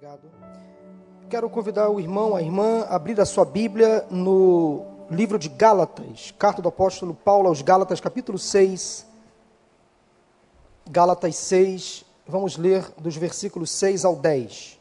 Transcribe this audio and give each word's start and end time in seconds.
Obrigado. 0.00 0.30
Quero 1.28 1.50
convidar 1.50 1.90
o 1.90 2.00
irmão, 2.00 2.34
a 2.34 2.40
irmã, 2.40 2.86
a 2.88 2.94
abrir 2.94 3.20
a 3.20 3.26
sua 3.26 3.44
Bíblia 3.44 4.06
no 4.10 4.86
livro 5.10 5.38
de 5.38 5.50
Gálatas, 5.50 6.32
carta 6.38 6.62
do 6.62 6.70
apóstolo 6.70 7.12
Paulo 7.12 7.48
aos 7.48 7.60
Gálatas, 7.60 8.00
capítulo 8.00 8.38
6. 8.38 9.06
Gálatas 10.88 11.36
6, 11.36 12.06
vamos 12.26 12.56
ler 12.56 12.90
dos 12.96 13.14
versículos 13.14 13.70
6 13.72 14.06
ao 14.06 14.16
10. 14.16 14.80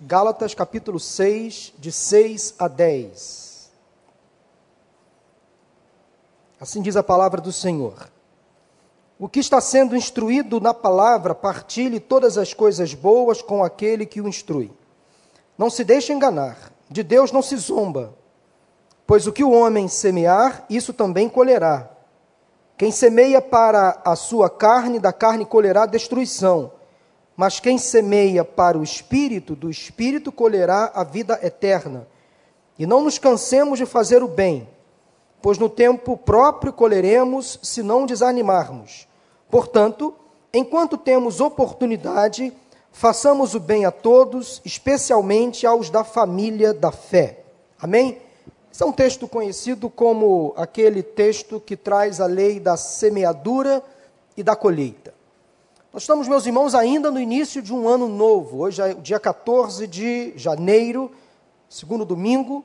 Gálatas 0.00 0.54
capítulo 0.54 1.00
6, 1.00 1.74
de 1.76 1.90
6 1.90 2.54
a 2.56 2.68
10. 2.68 3.72
Assim 6.60 6.80
diz 6.80 6.94
a 6.94 7.02
palavra 7.02 7.40
do 7.40 7.52
Senhor. 7.52 8.08
O 9.22 9.28
que 9.28 9.38
está 9.38 9.60
sendo 9.60 9.94
instruído 9.94 10.62
na 10.62 10.72
palavra, 10.72 11.34
partilhe 11.34 12.00
todas 12.00 12.38
as 12.38 12.54
coisas 12.54 12.94
boas 12.94 13.42
com 13.42 13.62
aquele 13.62 14.06
que 14.06 14.18
o 14.18 14.26
instrui. 14.26 14.72
Não 15.58 15.68
se 15.68 15.84
deixe 15.84 16.10
enganar, 16.10 16.72
de 16.88 17.02
Deus 17.02 17.30
não 17.30 17.42
se 17.42 17.54
zomba, 17.58 18.14
pois 19.06 19.26
o 19.26 19.32
que 19.32 19.44
o 19.44 19.50
homem 19.50 19.88
semear, 19.88 20.64
isso 20.70 20.94
também 20.94 21.28
colherá. 21.28 21.90
Quem 22.78 22.90
semeia 22.90 23.42
para 23.42 24.00
a 24.06 24.16
sua 24.16 24.48
carne, 24.48 24.98
da 24.98 25.12
carne 25.12 25.44
colherá 25.44 25.84
destruição. 25.84 26.72
Mas 27.36 27.60
quem 27.60 27.76
semeia 27.76 28.42
para 28.42 28.78
o 28.78 28.82
espírito, 28.82 29.54
do 29.54 29.68
espírito 29.68 30.32
colherá 30.32 30.92
a 30.94 31.04
vida 31.04 31.38
eterna. 31.42 32.08
E 32.78 32.86
não 32.86 33.02
nos 33.02 33.18
cansemos 33.18 33.78
de 33.78 33.84
fazer 33.84 34.22
o 34.22 34.28
bem, 34.28 34.66
pois 35.42 35.58
no 35.58 35.68
tempo 35.68 36.16
próprio 36.16 36.72
colheremos 36.72 37.60
se 37.62 37.82
não 37.82 38.06
desanimarmos. 38.06 39.09
Portanto, 39.50 40.14
enquanto 40.54 40.96
temos 40.96 41.40
oportunidade, 41.40 42.52
façamos 42.92 43.54
o 43.54 43.60
bem 43.60 43.84
a 43.84 43.90
todos, 43.90 44.60
especialmente 44.64 45.66
aos 45.66 45.90
da 45.90 46.04
família 46.04 46.72
da 46.72 46.92
fé. 46.92 47.40
Amém? 47.80 48.18
Esse 48.72 48.84
é 48.84 48.86
um 48.86 48.92
texto 48.92 49.26
conhecido 49.26 49.90
como 49.90 50.54
aquele 50.56 51.02
texto 51.02 51.60
que 51.60 51.76
traz 51.76 52.20
a 52.20 52.26
lei 52.26 52.60
da 52.60 52.76
semeadura 52.76 53.82
e 54.36 54.42
da 54.42 54.54
colheita. 54.54 55.12
Nós 55.92 56.04
estamos, 56.04 56.28
meus 56.28 56.46
irmãos, 56.46 56.72
ainda 56.72 57.10
no 57.10 57.18
início 57.18 57.60
de 57.60 57.74
um 57.74 57.88
ano 57.88 58.08
novo. 58.08 58.60
Hoje 58.60 58.80
é 58.80 58.92
o 58.92 59.00
dia 59.00 59.18
14 59.18 59.88
de 59.88 60.32
janeiro, 60.36 61.10
segundo 61.68 62.04
domingo. 62.04 62.64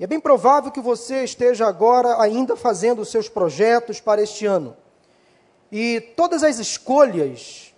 E 0.00 0.04
é 0.04 0.06
bem 0.06 0.18
provável 0.18 0.70
que 0.70 0.80
você 0.80 1.22
esteja 1.22 1.66
agora 1.66 2.18
ainda 2.18 2.56
fazendo 2.56 3.02
os 3.02 3.10
seus 3.10 3.28
projetos 3.28 4.00
para 4.00 4.22
este 4.22 4.46
ano. 4.46 4.74
E 5.70 6.00
todas 6.00 6.42
as 6.42 6.58
escolhas 6.58 7.74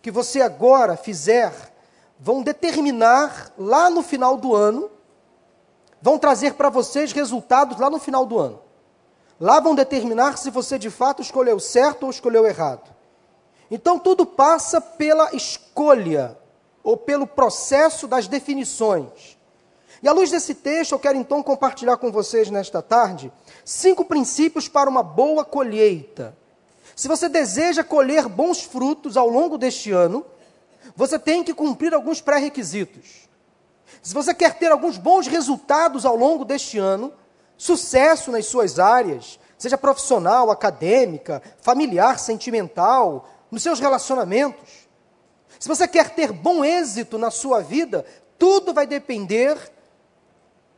que 0.00 0.10
você 0.10 0.40
agora 0.40 0.96
fizer 0.96 1.52
vão 2.18 2.42
determinar 2.42 3.52
lá 3.58 3.90
no 3.90 4.02
final 4.02 4.36
do 4.36 4.54
ano, 4.54 4.90
vão 6.00 6.18
trazer 6.18 6.54
para 6.54 6.68
vocês 6.68 7.12
resultados 7.12 7.78
lá 7.78 7.90
no 7.90 7.98
final 7.98 8.24
do 8.26 8.38
ano. 8.38 8.60
Lá 9.38 9.58
vão 9.58 9.74
determinar 9.74 10.36
se 10.36 10.50
você 10.50 10.78
de 10.78 10.90
fato 10.90 11.22
escolheu 11.22 11.58
certo 11.58 12.04
ou 12.04 12.10
escolheu 12.10 12.46
errado. 12.46 12.94
Então 13.70 13.98
tudo 13.98 14.26
passa 14.26 14.80
pela 14.80 15.34
escolha 15.34 16.36
ou 16.82 16.96
pelo 16.96 17.26
processo 17.26 18.06
das 18.06 18.26
definições. 18.26 19.38
E 20.02 20.08
à 20.08 20.12
luz 20.12 20.30
desse 20.30 20.54
texto, 20.54 20.92
eu 20.92 20.98
quero 20.98 21.18
então 21.18 21.42
compartilhar 21.42 21.96
com 21.98 22.10
vocês 22.10 22.50
nesta 22.50 22.80
tarde 22.80 23.30
cinco 23.64 24.04
princípios 24.04 24.68
para 24.68 24.88
uma 24.88 25.02
boa 25.02 25.44
colheita 25.44 26.36
se 27.00 27.08
você 27.08 27.30
deseja 27.30 27.82
colher 27.82 28.28
bons 28.28 28.60
frutos 28.60 29.16
ao 29.16 29.26
longo 29.26 29.56
deste 29.56 29.90
ano, 29.90 30.22
você 30.94 31.18
tem 31.18 31.42
que 31.42 31.54
cumprir 31.54 31.94
alguns 31.94 32.20
pré-requisitos. 32.20 33.26
Se 34.02 34.12
você 34.12 34.34
quer 34.34 34.58
ter 34.58 34.70
alguns 34.70 34.98
bons 34.98 35.26
resultados 35.26 36.04
ao 36.04 36.14
longo 36.14 36.44
deste 36.44 36.76
ano, 36.76 37.10
sucesso 37.56 38.30
nas 38.30 38.44
suas 38.44 38.78
áreas, 38.78 39.40
seja 39.56 39.78
profissional, 39.78 40.50
acadêmica, 40.50 41.42
familiar, 41.62 42.18
sentimental, 42.18 43.26
nos 43.50 43.62
seus 43.62 43.80
relacionamentos, 43.80 44.68
se 45.58 45.68
você 45.68 45.88
quer 45.88 46.10
ter 46.10 46.32
bom 46.32 46.62
êxito 46.62 47.16
na 47.16 47.30
sua 47.30 47.62
vida, 47.62 48.04
tudo 48.38 48.74
vai 48.74 48.86
depender 48.86 49.56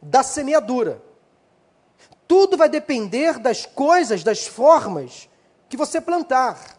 da 0.00 0.22
semeadura. 0.22 1.02
Tudo 2.28 2.56
vai 2.56 2.68
depender 2.68 3.40
das 3.40 3.66
coisas, 3.66 4.22
das 4.22 4.46
formas 4.46 5.28
que 5.72 5.76
você 5.76 6.02
plantar. 6.02 6.76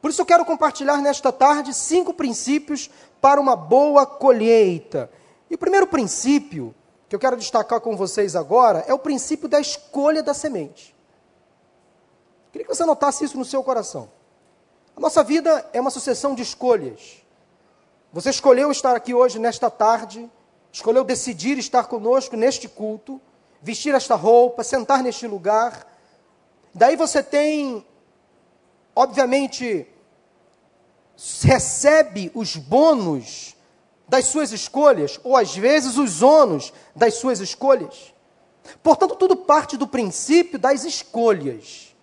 Por 0.00 0.08
isso 0.12 0.22
eu 0.22 0.26
quero 0.26 0.44
compartilhar 0.44 0.98
nesta 0.98 1.32
tarde 1.32 1.74
cinco 1.74 2.14
princípios 2.14 2.88
para 3.20 3.40
uma 3.40 3.56
boa 3.56 4.06
colheita. 4.06 5.10
E 5.50 5.56
o 5.56 5.58
primeiro 5.58 5.84
princípio 5.84 6.72
que 7.08 7.16
eu 7.16 7.18
quero 7.18 7.36
destacar 7.36 7.80
com 7.80 7.96
vocês 7.96 8.36
agora 8.36 8.84
é 8.86 8.94
o 8.94 9.00
princípio 9.00 9.48
da 9.48 9.58
escolha 9.58 10.22
da 10.22 10.32
semente. 10.32 10.94
Queria 12.52 12.68
que 12.68 12.72
você 12.72 12.84
anotasse 12.84 13.24
isso 13.24 13.36
no 13.36 13.44
seu 13.44 13.64
coração. 13.64 14.08
A 14.96 15.00
nossa 15.00 15.24
vida 15.24 15.68
é 15.72 15.80
uma 15.80 15.90
sucessão 15.90 16.36
de 16.36 16.42
escolhas. 16.42 17.24
Você 18.12 18.30
escolheu 18.30 18.70
estar 18.70 18.94
aqui 18.94 19.12
hoje, 19.12 19.40
nesta 19.40 19.68
tarde, 19.68 20.30
escolheu 20.70 21.02
decidir 21.02 21.58
estar 21.58 21.88
conosco 21.88 22.36
neste 22.36 22.68
culto, 22.68 23.20
vestir 23.60 23.92
esta 23.92 24.14
roupa, 24.14 24.62
sentar 24.62 25.02
neste 25.02 25.26
lugar. 25.26 25.97
Daí 26.74 26.96
você 26.96 27.22
tem 27.22 27.84
obviamente, 28.98 29.86
recebe 31.42 32.32
os 32.34 32.56
bônus 32.56 33.54
das 34.08 34.24
suas 34.24 34.50
escolhas, 34.50 35.20
ou 35.22 35.36
às 35.36 35.56
vezes 35.56 35.96
os 35.96 36.20
ônus 36.20 36.72
das 36.96 37.14
suas 37.14 37.38
escolhas. 37.38 38.12
Portanto, 38.82 39.14
tudo 39.14 39.36
parte 39.36 39.76
do 39.76 39.86
princípio 39.86 40.58
das 40.58 40.82
escolhas. 40.82 41.94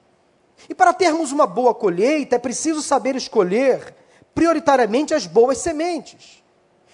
E 0.69 0.73
para 0.73 0.93
termos 0.93 1.33
uma 1.33 1.45
boa 1.45 1.75
colheita, 1.75 2.37
é 2.37 2.39
preciso 2.39 2.81
saber 2.81 3.13
escolher 3.17 3.93
prioritariamente 4.33 5.13
as 5.13 5.27
boas 5.27 5.57
sementes. 5.57 6.41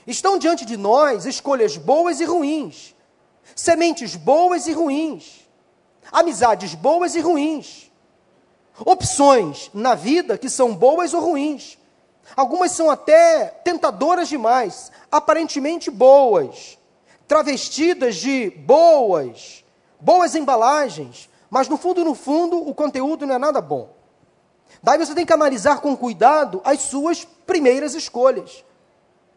Estão 0.08 0.40
diante 0.40 0.66
de 0.66 0.78
nós 0.78 1.28
escolhas 1.28 1.78
boas 1.78 2.20
e 2.20 2.26
ruins, 2.26 2.96
sementes 3.56 4.16
boas 4.16 4.66
e 4.66 4.72
ruins, 4.74 5.41
amizades 6.12 6.76
boas 6.76 7.16
e 7.16 7.20
ruins 7.20 7.92
opções 8.86 9.70
na 9.74 9.96
vida 9.96 10.38
que 10.38 10.50
são 10.50 10.76
boas 10.76 11.14
ou 11.14 11.22
ruins. 11.22 11.78
Algumas 12.36 12.72
são 12.72 12.90
até 12.90 13.46
tentadoras 13.64 14.30
demais, 14.30 14.92
aparentemente 15.12 15.92
boas, 15.92 16.78
travestidas 17.28 18.16
de 18.16 18.50
boas, 18.50 19.64
boas 20.00 20.36
embalagens, 20.36 21.30
mas 21.50 21.68
no 21.68 21.78
fundo, 21.78 22.04
no 22.04 22.16
fundo, 22.16 22.58
o 22.58 22.74
conteúdo 22.74 23.26
não 23.26 23.36
é 23.36 23.38
nada 23.38 23.60
bom. 23.60 23.94
Daí 24.82 24.98
você 24.98 25.14
tem 25.14 25.26
que 25.26 25.34
analisar 25.34 25.82
com 25.82 25.96
cuidado 25.96 26.62
as 26.64 26.82
suas 26.82 27.26
primeiras 27.26 27.94
escolhas, 27.94 28.64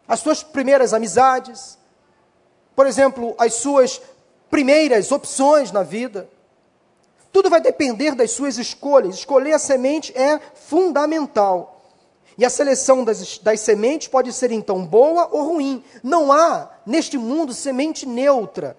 as 0.06 0.20
suas 0.20 0.42
primeiras 0.42 0.94
amizades, 0.94 1.76
por 2.76 2.86
exemplo, 2.86 3.34
as 3.38 3.54
suas 3.54 4.00
primeiras 4.50 5.10
opções 5.10 5.72
na 5.72 5.82
vida. 5.82 6.28
Tudo 7.34 7.50
vai 7.50 7.60
depender 7.60 8.14
das 8.14 8.30
suas 8.30 8.58
escolhas. 8.58 9.16
Escolher 9.16 9.54
a 9.54 9.58
semente 9.58 10.16
é 10.16 10.38
fundamental. 10.54 11.82
E 12.38 12.44
a 12.44 12.48
seleção 12.48 13.02
das, 13.02 13.38
das 13.38 13.58
sementes 13.58 14.06
pode 14.06 14.32
ser 14.32 14.52
então 14.52 14.86
boa 14.86 15.28
ou 15.32 15.46
ruim. 15.46 15.82
Não 16.00 16.30
há 16.30 16.70
neste 16.86 17.18
mundo 17.18 17.52
semente 17.52 18.06
neutra. 18.06 18.76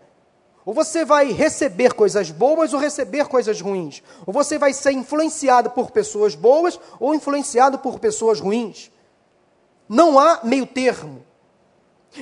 Ou 0.65 0.73
você 0.73 1.03
vai 1.03 1.33
receber 1.33 1.93
coisas 1.95 2.31
boas 2.31 2.73
ou 2.73 2.79
receber 2.79 3.27
coisas 3.27 3.59
ruins. 3.59 4.01
Ou 4.25 4.31
você 4.31 4.57
vai 4.57 4.71
ser 4.71 4.93
influenciado 4.93 5.71
por 5.71 5.91
pessoas 5.91 6.33
boas 6.33 6.79
ou 6.97 7.13
influenciado 7.13 7.79
por 7.79 7.99
pessoas 7.99 8.39
ruins. 8.39 8.89
Não 9.89 10.17
há 10.17 10.39
meio 10.45 10.65
termo. 10.65 11.25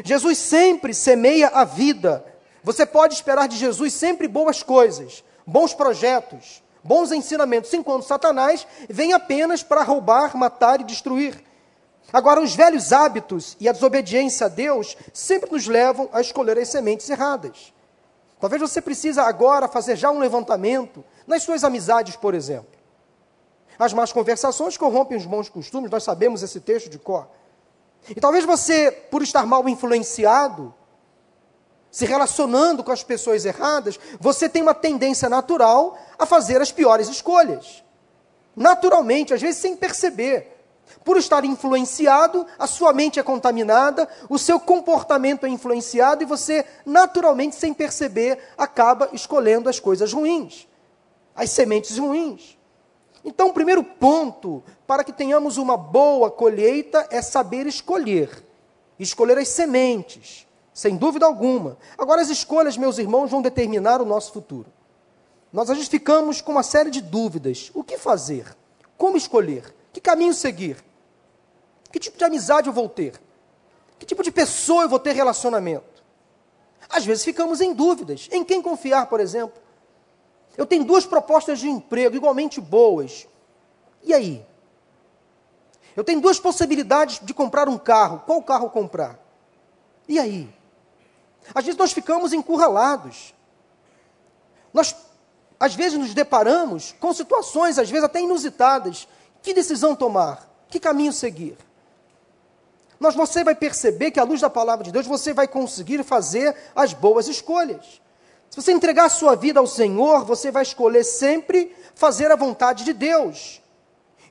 Jesus 0.04 0.40
sempre 0.40 0.96
semeia 0.96 1.50
a 1.50 1.64
vida. 1.64 2.26
Você 2.64 2.88
pode 2.88 3.14
esperar 3.14 3.48
de 3.48 3.56
Jesus 3.56 3.94
sempre 3.94 4.28
boas 4.28 4.64
coisas 4.64 5.24
bons 5.46 5.74
projetos, 5.74 6.64
bons 6.84 7.12
ensinamentos, 7.12 7.74
enquanto 7.74 8.06
Satanás 8.06 8.68
vem 8.90 9.14
apenas 9.14 9.64
para 9.64 9.84
roubar, 9.84 10.36
matar 10.36 10.82
e 10.82 10.84
destruir. 10.84 11.44
Agora, 12.12 12.42
os 12.42 12.56
velhos 12.56 12.92
hábitos 12.92 13.56
e 13.60 13.68
a 13.68 13.72
desobediência 13.72 14.46
a 14.46 14.50
Deus 14.50 14.98
sempre 15.14 15.52
nos 15.52 15.68
levam 15.68 16.10
a 16.12 16.22
escolher 16.22 16.58
as 16.58 16.68
sementes 16.68 17.10
erradas. 17.10 17.74
Talvez 18.40 18.62
você 18.62 18.82
precise 18.82 19.20
agora 19.20 19.68
fazer 19.68 19.96
já 19.96 20.12
um 20.12 20.20
levantamento 20.20 21.04
nas 21.26 21.44
suas 21.44 21.64
amizades, 21.64 22.16
por 22.16 22.34
exemplo. 22.34 22.74
As 23.80 23.94
más 23.94 24.12
conversações 24.12 24.78
corrompem 24.78 25.18
os 25.18 25.26
bons 25.26 25.50
costumes, 25.50 25.90
nós 25.90 26.04
sabemos 26.04 26.44
esse 26.44 26.60
texto 26.60 26.90
de 26.90 27.00
cor. 27.00 27.28
E 28.10 28.20
talvez 28.20 28.44
você, 28.44 28.92
por 28.92 29.22
estar 29.24 29.46
mal 29.46 29.68
influenciado, 29.70 30.74
se 31.94 32.08
relacionando 32.08 32.84
com 32.84 32.92
as 32.92 33.04
pessoas 33.04 33.46
erradas, 33.46 34.00
você 34.20 34.50
tem 34.50 34.64
uma 34.64 34.74
tendência 34.74 35.30
natural 35.30 35.96
a 36.18 36.26
fazer 36.26 36.60
as 36.60 36.72
piores 36.72 37.08
escolhas. 37.08 37.84
naturalmente, 38.56 39.34
às 39.34 39.42
vezes 39.42 39.62
sem 39.62 39.76
perceber. 39.76 40.56
Por 41.04 41.18
estar 41.18 41.44
influenciado, 41.44 42.46
a 42.58 42.68
sua 42.68 42.94
mente 42.94 43.20
é 43.20 43.24
contaminada, 43.24 44.08
o 44.30 44.38
seu 44.38 44.60
comportamento 44.60 45.46
é 45.46 45.50
influenciado 45.50 46.24
e 46.24 46.26
você, 46.26 46.66
naturalmente, 46.86 47.56
sem 47.56 47.74
perceber, 47.74 48.40
acaba 48.58 49.10
escolhendo 49.12 49.70
as 49.70 49.80
coisas 49.80 50.14
ruins, 50.14 50.68
as 51.36 51.50
sementes 51.52 51.98
ruins. 51.98 52.58
Então, 53.26 53.50
o 53.50 53.54
primeiro 53.54 53.84
ponto 53.84 54.64
para 54.86 55.04
que 55.04 55.14
tenhamos 55.14 55.58
uma 55.58 55.78
boa 55.78 56.30
colheita 56.30 57.08
é 57.10 57.22
saber 57.22 57.66
escolher. 57.66 58.30
Escolher 59.00 59.38
as 59.38 59.48
sementes, 59.48 60.48
sem 60.74 60.98
dúvida 60.98 61.26
alguma. 61.26 61.78
Agora, 61.98 62.22
as 62.22 62.30
escolhas, 62.30 62.78
meus 62.78 62.98
irmãos, 62.98 63.30
vão 63.30 63.42
determinar 63.42 64.02
o 64.02 64.06
nosso 64.06 64.34
futuro. 64.34 64.72
Nós 65.52 65.70
às 65.70 65.78
vezes 65.78 65.90
ficamos 65.90 66.42
com 66.42 66.52
uma 66.52 66.64
série 66.64 66.90
de 66.90 67.00
dúvidas. 67.00 67.70
O 67.76 67.84
que 67.84 67.98
fazer? 67.98 68.58
Como 68.98 69.16
escolher? 69.16 69.76
Que 69.92 70.02
caminho 70.02 70.34
seguir? 70.34 70.84
Que 71.92 72.00
tipo 72.00 72.18
de 72.18 72.24
amizade 72.24 72.68
eu 72.68 72.74
vou 72.74 72.90
ter? 72.90 73.22
Que 74.00 74.06
tipo 74.06 74.24
de 74.24 74.32
pessoa 74.32 74.84
eu 74.84 74.90
vou 74.90 74.98
ter 74.98 75.14
relacionamento? 75.14 76.04
Às 76.90 77.06
vezes 77.06 77.24
ficamos 77.24 77.62
em 77.62 77.72
dúvidas. 77.72 78.28
Em 78.32 78.44
quem 78.44 78.62
confiar, 78.62 79.06
por 79.06 79.20
exemplo? 79.20 79.62
Eu 80.58 80.66
tenho 80.66 80.84
duas 80.84 81.06
propostas 81.06 81.60
de 81.60 81.70
emprego 81.70 82.16
igualmente 82.16 82.60
boas. 82.60 83.28
E 84.02 84.12
aí? 84.12 84.44
Eu 85.96 86.04
tenho 86.04 86.20
duas 86.20 86.40
possibilidades 86.40 87.20
de 87.24 87.34
comprar 87.34 87.70
um 87.70 87.78
carro. 87.78 88.24
Qual 88.26 88.42
carro 88.42 88.70
comprar? 88.72 89.20
E 90.08 90.20
aí? 90.20 90.52
Às 91.54 91.66
vezes 91.66 91.78
nós 91.78 91.92
ficamos 91.92 92.34
encurralados. 92.34 93.34
Nós, 94.74 94.96
às 95.60 95.76
vezes, 95.76 95.98
nos 95.98 96.14
deparamos 96.14 96.94
com 97.00 97.14
situações, 97.14 97.80
às 97.80 97.90
vezes 97.90 98.04
até 98.04 98.22
inusitadas. 98.22 99.08
Que 99.42 99.54
decisão 99.54 99.96
tomar? 99.96 100.50
Que 100.70 100.80
caminho 100.80 101.14
seguir? 101.14 101.58
mas 103.04 103.16
você 103.16 103.44
vai 103.44 103.54
perceber 103.54 104.12
que, 104.12 104.20
à 104.20 104.24
luz 104.24 104.40
da 104.40 104.50
palavra 104.50 104.86
de 104.86 104.92
Deus, 104.92 105.06
você 105.06 105.34
vai 105.34 105.46
conseguir 105.46 106.02
fazer 106.04 106.56
as 106.74 106.94
boas 106.94 107.28
escolhas. 107.28 108.02
Se 108.50 108.62
você 108.62 108.72
entregar 108.72 109.06
a 109.06 109.10
sua 109.10 109.36
vida 109.36 109.60
ao 109.60 109.68
Senhor, 109.68 110.24
você 110.24 110.50
vai 110.50 110.64
escolher 110.64 111.04
sempre 111.04 111.76
fazer 111.96 112.32
a 112.32 112.36
vontade 112.38 112.86
de 112.86 112.94
Deus. 112.94 113.62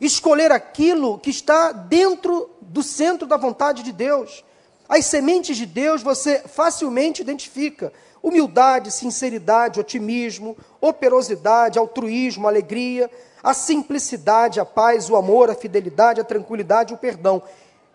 Escolher 0.00 0.50
aquilo 0.50 1.19
que 1.19 1.29
está 1.29 1.70
dentro 1.70 2.49
do 2.62 2.82
centro 2.82 3.26
da 3.26 3.37
vontade 3.37 3.82
de 3.82 3.93
Deus. 3.93 4.43
As 4.92 5.06
sementes 5.06 5.56
de 5.56 5.64
Deus 5.64 6.02
você 6.02 6.40
facilmente 6.40 7.22
identifica. 7.22 7.90
Humildade, 8.22 8.90
sinceridade, 8.90 9.80
otimismo, 9.80 10.54
operosidade, 10.82 11.78
altruísmo, 11.78 12.46
alegria, 12.46 13.10
a 13.42 13.54
simplicidade, 13.54 14.60
a 14.60 14.66
paz, 14.66 15.08
o 15.08 15.16
amor, 15.16 15.48
a 15.48 15.54
fidelidade, 15.54 16.20
a 16.20 16.24
tranquilidade, 16.24 16.92
o 16.92 16.98
perdão. 16.98 17.42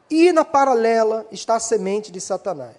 E 0.09 0.31
na 0.31 0.43
paralela 0.43 1.27
está 1.31 1.57
a 1.57 1.59
semente 1.59 2.11
de 2.11 2.19
Satanás. 2.19 2.75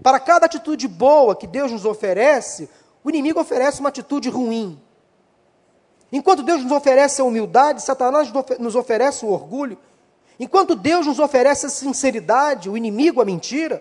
Para 0.00 0.20
cada 0.20 0.46
atitude 0.46 0.86
boa 0.86 1.34
que 1.34 1.48
Deus 1.48 1.72
nos 1.72 1.84
oferece, 1.84 2.70
o 3.02 3.10
inimigo 3.10 3.40
oferece 3.40 3.80
uma 3.80 3.88
atitude 3.88 4.30
ruim. 4.30 4.80
Enquanto 6.12 6.44
Deus 6.44 6.62
nos 6.62 6.70
oferece 6.70 7.20
a 7.20 7.24
humildade, 7.24 7.82
Satanás 7.82 8.32
nos 8.60 8.76
oferece 8.76 9.26
o 9.26 9.30
orgulho. 9.30 9.76
Enquanto 10.42 10.74
Deus 10.74 11.06
nos 11.06 11.20
oferece 11.20 11.66
a 11.66 11.68
sinceridade, 11.68 12.68
o 12.68 12.76
inimigo 12.76 13.22
a 13.22 13.24
mentira. 13.24 13.80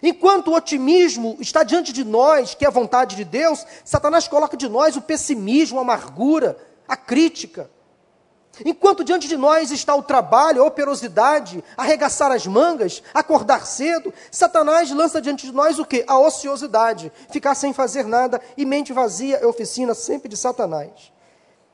Enquanto 0.00 0.52
o 0.52 0.54
otimismo 0.54 1.36
está 1.40 1.64
diante 1.64 1.92
de 1.92 2.04
nós, 2.04 2.54
que 2.54 2.64
é 2.64 2.68
a 2.68 2.70
vontade 2.70 3.16
de 3.16 3.24
Deus, 3.24 3.66
Satanás 3.84 4.28
coloca 4.28 4.56
de 4.56 4.68
nós 4.68 4.94
o 4.94 5.00
pessimismo, 5.00 5.80
a 5.80 5.82
amargura, 5.82 6.56
a 6.86 6.96
crítica. 6.96 7.68
Enquanto 8.64 9.02
diante 9.02 9.26
de 9.26 9.36
nós 9.36 9.72
está 9.72 9.92
o 9.96 10.04
trabalho, 10.04 10.62
a 10.62 10.66
operosidade, 10.66 11.64
arregaçar 11.76 12.30
as 12.30 12.46
mangas, 12.46 13.02
acordar 13.12 13.66
cedo, 13.66 14.14
Satanás 14.30 14.92
lança 14.92 15.20
diante 15.20 15.46
de 15.46 15.52
nós 15.52 15.80
o 15.80 15.84
que? 15.84 16.04
A 16.06 16.16
ociosidade, 16.16 17.10
ficar 17.28 17.56
sem 17.56 17.72
fazer 17.72 18.04
nada 18.04 18.40
e 18.56 18.64
mente 18.64 18.92
vazia 18.92 19.38
é 19.38 19.46
oficina 19.46 19.94
sempre 19.94 20.28
de 20.28 20.36
Satanás. 20.36 21.15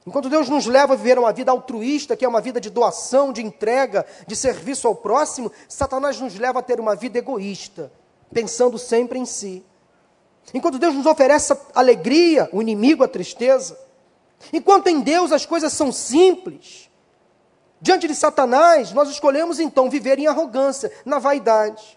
Enquanto 0.06 0.28
Deus 0.28 0.48
nos 0.48 0.66
leva 0.66 0.94
a 0.94 0.96
viver 0.96 1.18
uma 1.18 1.32
vida 1.32 1.52
altruísta, 1.52 2.16
que 2.16 2.24
é 2.24 2.28
uma 2.28 2.40
vida 2.40 2.60
de 2.60 2.70
doação, 2.70 3.32
de 3.32 3.40
entrega, 3.40 4.04
de 4.26 4.34
serviço 4.34 4.88
ao 4.88 4.96
próximo, 4.96 5.52
Satanás 5.68 6.20
nos 6.20 6.36
leva 6.36 6.58
a 6.58 6.62
ter 6.62 6.80
uma 6.80 6.96
vida 6.96 7.18
egoísta, 7.18 7.92
pensando 8.32 8.78
sempre 8.78 9.18
em 9.18 9.24
si. 9.24 9.64
Enquanto 10.52 10.78
Deus 10.78 10.94
nos 10.94 11.06
oferece 11.06 11.56
alegria, 11.74 12.48
o 12.52 12.60
inimigo 12.60 13.04
a 13.04 13.08
tristeza. 13.08 13.78
Enquanto 14.52 14.88
em 14.88 15.00
Deus 15.00 15.30
as 15.30 15.46
coisas 15.46 15.72
são 15.72 15.92
simples, 15.92 16.90
diante 17.80 18.08
de 18.08 18.14
Satanás, 18.14 18.92
nós 18.92 19.08
escolhemos 19.08 19.60
então 19.60 19.88
viver 19.88 20.18
em 20.18 20.26
arrogância, 20.26 20.90
na 21.04 21.20
vaidade. 21.20 21.96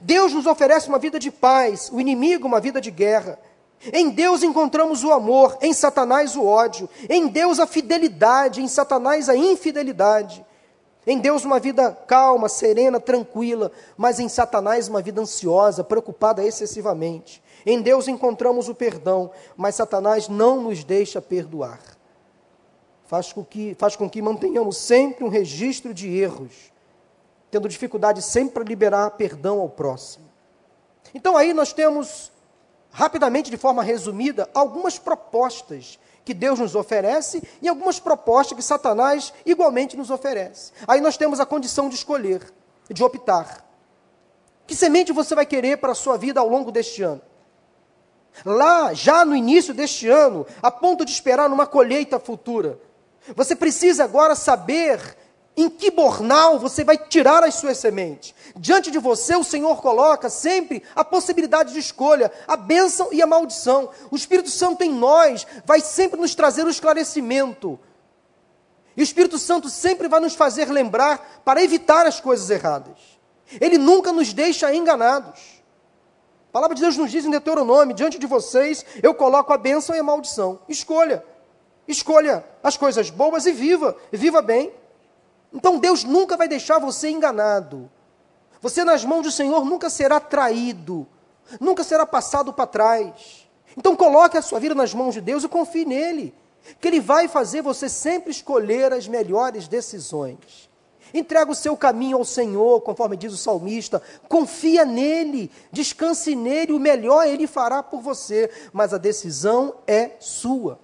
Deus 0.00 0.32
nos 0.32 0.46
oferece 0.46 0.88
uma 0.88 0.98
vida 0.98 1.18
de 1.18 1.30
paz, 1.30 1.90
o 1.92 2.00
inimigo 2.00 2.48
uma 2.48 2.60
vida 2.60 2.80
de 2.80 2.90
guerra. 2.90 3.38
Em 3.92 4.10
Deus 4.10 4.42
encontramos 4.42 5.04
o 5.04 5.12
amor, 5.12 5.56
em 5.60 5.72
Satanás 5.72 6.34
o 6.34 6.44
ódio. 6.44 6.88
Em 7.08 7.28
Deus 7.28 7.60
a 7.60 7.66
fidelidade, 7.66 8.60
em 8.60 8.68
Satanás 8.68 9.28
a 9.28 9.36
infidelidade. 9.36 10.44
Em 11.06 11.18
Deus 11.18 11.44
uma 11.44 11.60
vida 11.60 11.92
calma, 12.06 12.48
serena, 12.48 12.98
tranquila, 12.98 13.70
mas 13.96 14.18
em 14.18 14.28
Satanás 14.28 14.88
uma 14.88 15.00
vida 15.00 15.20
ansiosa, 15.20 15.84
preocupada 15.84 16.44
excessivamente. 16.44 17.40
Em 17.64 17.80
Deus 17.80 18.08
encontramos 18.08 18.68
o 18.68 18.74
perdão, 18.74 19.30
mas 19.56 19.76
Satanás 19.76 20.28
não 20.28 20.60
nos 20.60 20.82
deixa 20.82 21.22
perdoar. 21.22 21.80
Faz 23.06 23.32
com 23.32 23.44
que, 23.44 23.74
faz 23.78 23.94
com 23.94 24.10
que 24.10 24.20
mantenhamos 24.20 24.78
sempre 24.78 25.24
um 25.24 25.28
registro 25.28 25.94
de 25.94 26.08
erros, 26.08 26.72
tendo 27.52 27.68
dificuldade 27.68 28.20
sempre 28.20 28.54
para 28.54 28.64
liberar 28.64 29.10
perdão 29.12 29.60
ao 29.60 29.68
próximo. 29.68 30.26
Então 31.14 31.36
aí 31.36 31.54
nós 31.54 31.72
temos, 31.72 32.32
rapidamente, 32.96 33.50
de 33.50 33.58
forma 33.58 33.82
resumida, 33.82 34.48
algumas 34.54 34.98
propostas 34.98 35.98
que 36.24 36.32
Deus 36.32 36.58
nos 36.58 36.74
oferece 36.74 37.42
e 37.60 37.68
algumas 37.68 38.00
propostas 38.00 38.56
que 38.56 38.64
Satanás 38.64 39.34
igualmente 39.44 39.98
nos 39.98 40.10
oferece. 40.10 40.72
Aí 40.88 40.98
nós 40.98 41.18
temos 41.18 41.38
a 41.38 41.44
condição 41.44 41.90
de 41.90 41.94
escolher, 41.94 42.42
de 42.88 43.04
optar. 43.04 43.68
Que 44.66 44.74
semente 44.74 45.12
você 45.12 45.34
vai 45.34 45.44
querer 45.44 45.76
para 45.76 45.92
a 45.92 45.94
sua 45.94 46.16
vida 46.16 46.40
ao 46.40 46.48
longo 46.48 46.72
deste 46.72 47.02
ano? 47.02 47.20
lá, 48.44 48.92
já 48.92 49.24
no 49.24 49.34
início 49.34 49.72
deste 49.72 50.08
ano, 50.08 50.46
a 50.60 50.70
ponto 50.70 51.06
de 51.06 51.10
esperar 51.10 51.48
numa 51.48 51.66
colheita 51.66 52.18
futura. 52.18 52.78
Você 53.34 53.56
precisa 53.56 54.04
agora 54.04 54.34
saber 54.34 55.00
em 55.56 55.70
que 55.70 55.90
bornal 55.90 56.58
você 56.58 56.84
vai 56.84 56.98
tirar 56.98 57.42
as 57.42 57.54
suas 57.54 57.78
sementes. 57.78 58.34
Diante 58.54 58.90
de 58.90 58.98
você, 58.98 59.34
o 59.34 59.42
Senhor 59.42 59.80
coloca 59.80 60.28
sempre 60.28 60.82
a 60.94 61.02
possibilidade 61.02 61.72
de 61.72 61.78
escolha, 61.78 62.30
a 62.46 62.56
bênção 62.56 63.08
e 63.10 63.22
a 63.22 63.26
maldição. 63.26 63.88
O 64.10 64.16
Espírito 64.16 64.50
Santo 64.50 64.84
em 64.84 64.92
nós 64.92 65.46
vai 65.64 65.80
sempre 65.80 66.20
nos 66.20 66.34
trazer 66.34 66.66
o 66.66 66.70
esclarecimento. 66.70 67.78
E 68.94 69.00
o 69.00 69.04
Espírito 69.04 69.38
Santo 69.38 69.70
sempre 69.70 70.08
vai 70.08 70.20
nos 70.20 70.34
fazer 70.34 70.70
lembrar 70.70 71.40
para 71.44 71.62
evitar 71.62 72.06
as 72.06 72.20
coisas 72.20 72.50
erradas. 72.50 72.98
Ele 73.60 73.78
nunca 73.78 74.12
nos 74.12 74.34
deixa 74.34 74.74
enganados. 74.74 75.62
A 76.50 76.52
palavra 76.52 76.74
de 76.74 76.82
Deus 76.82 76.96
nos 76.96 77.10
diz 77.10 77.24
em 77.24 77.30
Deuteronômio: 77.30 77.94
diante 77.94 78.18
de 78.18 78.26
vocês 78.26 78.84
eu 79.02 79.14
coloco 79.14 79.52
a 79.52 79.58
bênção 79.58 79.94
e 79.96 79.98
a 79.98 80.02
maldição. 80.02 80.58
Escolha. 80.68 81.24
Escolha 81.88 82.44
as 82.62 82.76
coisas 82.76 83.08
boas 83.08 83.46
e 83.46 83.52
viva. 83.52 83.96
Viva 84.12 84.42
bem. 84.42 84.72
Então 85.56 85.78
Deus 85.78 86.04
nunca 86.04 86.36
vai 86.36 86.46
deixar 86.46 86.78
você 86.78 87.08
enganado. 87.08 87.90
Você 88.60 88.84
nas 88.84 89.06
mãos 89.06 89.22
do 89.22 89.30
Senhor 89.30 89.64
nunca 89.64 89.88
será 89.88 90.20
traído. 90.20 91.06
Nunca 91.58 91.82
será 91.82 92.04
passado 92.04 92.52
para 92.52 92.66
trás. 92.66 93.48
Então 93.74 93.96
coloque 93.96 94.36
a 94.36 94.42
sua 94.42 94.60
vida 94.60 94.74
nas 94.74 94.92
mãos 94.92 95.14
de 95.14 95.22
Deus 95.22 95.44
e 95.44 95.48
confie 95.48 95.86
nele. 95.86 96.34
Que 96.78 96.88
Ele 96.88 97.00
vai 97.00 97.26
fazer 97.26 97.62
você 97.62 97.88
sempre 97.88 98.30
escolher 98.30 98.92
as 98.92 99.08
melhores 99.08 99.66
decisões. 99.66 100.68
Entrega 101.14 101.50
o 101.50 101.54
seu 101.54 101.74
caminho 101.74 102.18
ao 102.18 102.24
Senhor, 102.24 102.82
conforme 102.82 103.16
diz 103.16 103.32
o 103.32 103.36
salmista. 103.38 104.02
Confia 104.28 104.84
nele, 104.84 105.50
descanse 105.72 106.36
nele, 106.36 106.72
o 106.72 106.80
melhor 106.80 107.26
ele 107.26 107.46
fará 107.46 107.82
por 107.82 108.02
você, 108.02 108.50
mas 108.74 108.92
a 108.92 108.98
decisão 108.98 109.76
é 109.86 110.10
sua. 110.20 110.78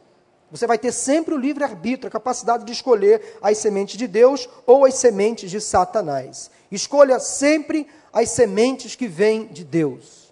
Você 0.53 0.67
vai 0.67 0.77
ter 0.77 0.93
sempre 0.93 1.35
o 1.35 1.39
livre-arbítrio, 1.39 2.09
a 2.09 2.11
capacidade 2.11 2.65
de 2.65 2.73
escolher 2.73 3.39
as 3.41 3.57
sementes 3.57 3.97
de 3.97 4.07
Deus 4.07 4.47
ou 4.67 4.85
as 4.85 4.97
sementes 4.97 5.51
de 5.51 5.59
Satanás. 5.59 6.51
Escolha 6.71 7.19
sempre 7.19 7.89
as 8.13 8.29
sementes 8.29 8.95
que 8.95 9.09
vêm 9.09 9.47
de 9.47 9.65
Deus. 9.65 10.31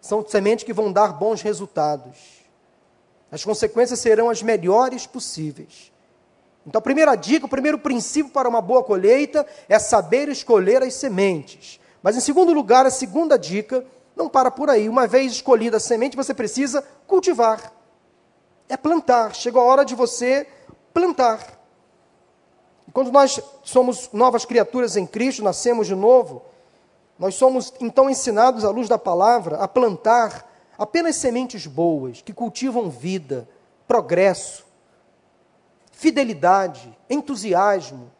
São 0.00 0.26
sementes 0.26 0.64
que 0.64 0.72
vão 0.72 0.90
dar 0.90 1.12
bons 1.12 1.42
resultados. 1.42 2.16
As 3.30 3.44
consequências 3.44 4.00
serão 4.00 4.30
as 4.30 4.42
melhores 4.42 5.06
possíveis. 5.06 5.92
Então, 6.66 6.78
a 6.78 6.82
primeira 6.82 7.14
dica, 7.14 7.44
o 7.44 7.48
primeiro 7.48 7.78
princípio 7.78 8.32
para 8.32 8.48
uma 8.48 8.62
boa 8.62 8.82
colheita 8.82 9.46
é 9.68 9.78
saber 9.78 10.30
escolher 10.30 10.82
as 10.82 10.94
sementes. 10.94 11.78
Mas, 12.02 12.16
em 12.16 12.20
segundo 12.20 12.54
lugar, 12.54 12.86
a 12.86 12.90
segunda 12.90 13.38
dica 13.38 13.84
não 14.16 14.30
para 14.30 14.50
por 14.50 14.70
aí. 14.70 14.88
Uma 14.88 15.06
vez 15.06 15.32
escolhida 15.32 15.76
a 15.76 15.80
semente, 15.80 16.16
você 16.16 16.32
precisa 16.32 16.82
cultivar. 17.06 17.79
É 18.70 18.76
plantar. 18.76 19.34
Chegou 19.34 19.60
a 19.60 19.64
hora 19.64 19.84
de 19.84 19.96
você 19.96 20.46
plantar. 20.94 21.60
Quando 22.92 23.10
nós 23.10 23.40
somos 23.64 24.10
novas 24.12 24.44
criaturas 24.44 24.96
em 24.96 25.06
Cristo, 25.06 25.42
nascemos 25.42 25.86
de 25.86 25.94
novo, 25.94 26.42
nós 27.18 27.34
somos 27.34 27.72
então 27.80 28.08
ensinados 28.08 28.64
à 28.64 28.70
luz 28.70 28.88
da 28.88 28.96
palavra 28.96 29.56
a 29.58 29.68
plantar 29.68 30.48
apenas 30.78 31.16
sementes 31.16 31.66
boas, 31.66 32.22
que 32.22 32.32
cultivam 32.32 32.88
vida, 32.88 33.48
progresso, 33.86 34.64
fidelidade, 35.92 36.96
entusiasmo, 37.10 38.10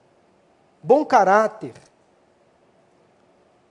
bom 0.82 1.04
caráter. 1.04 1.72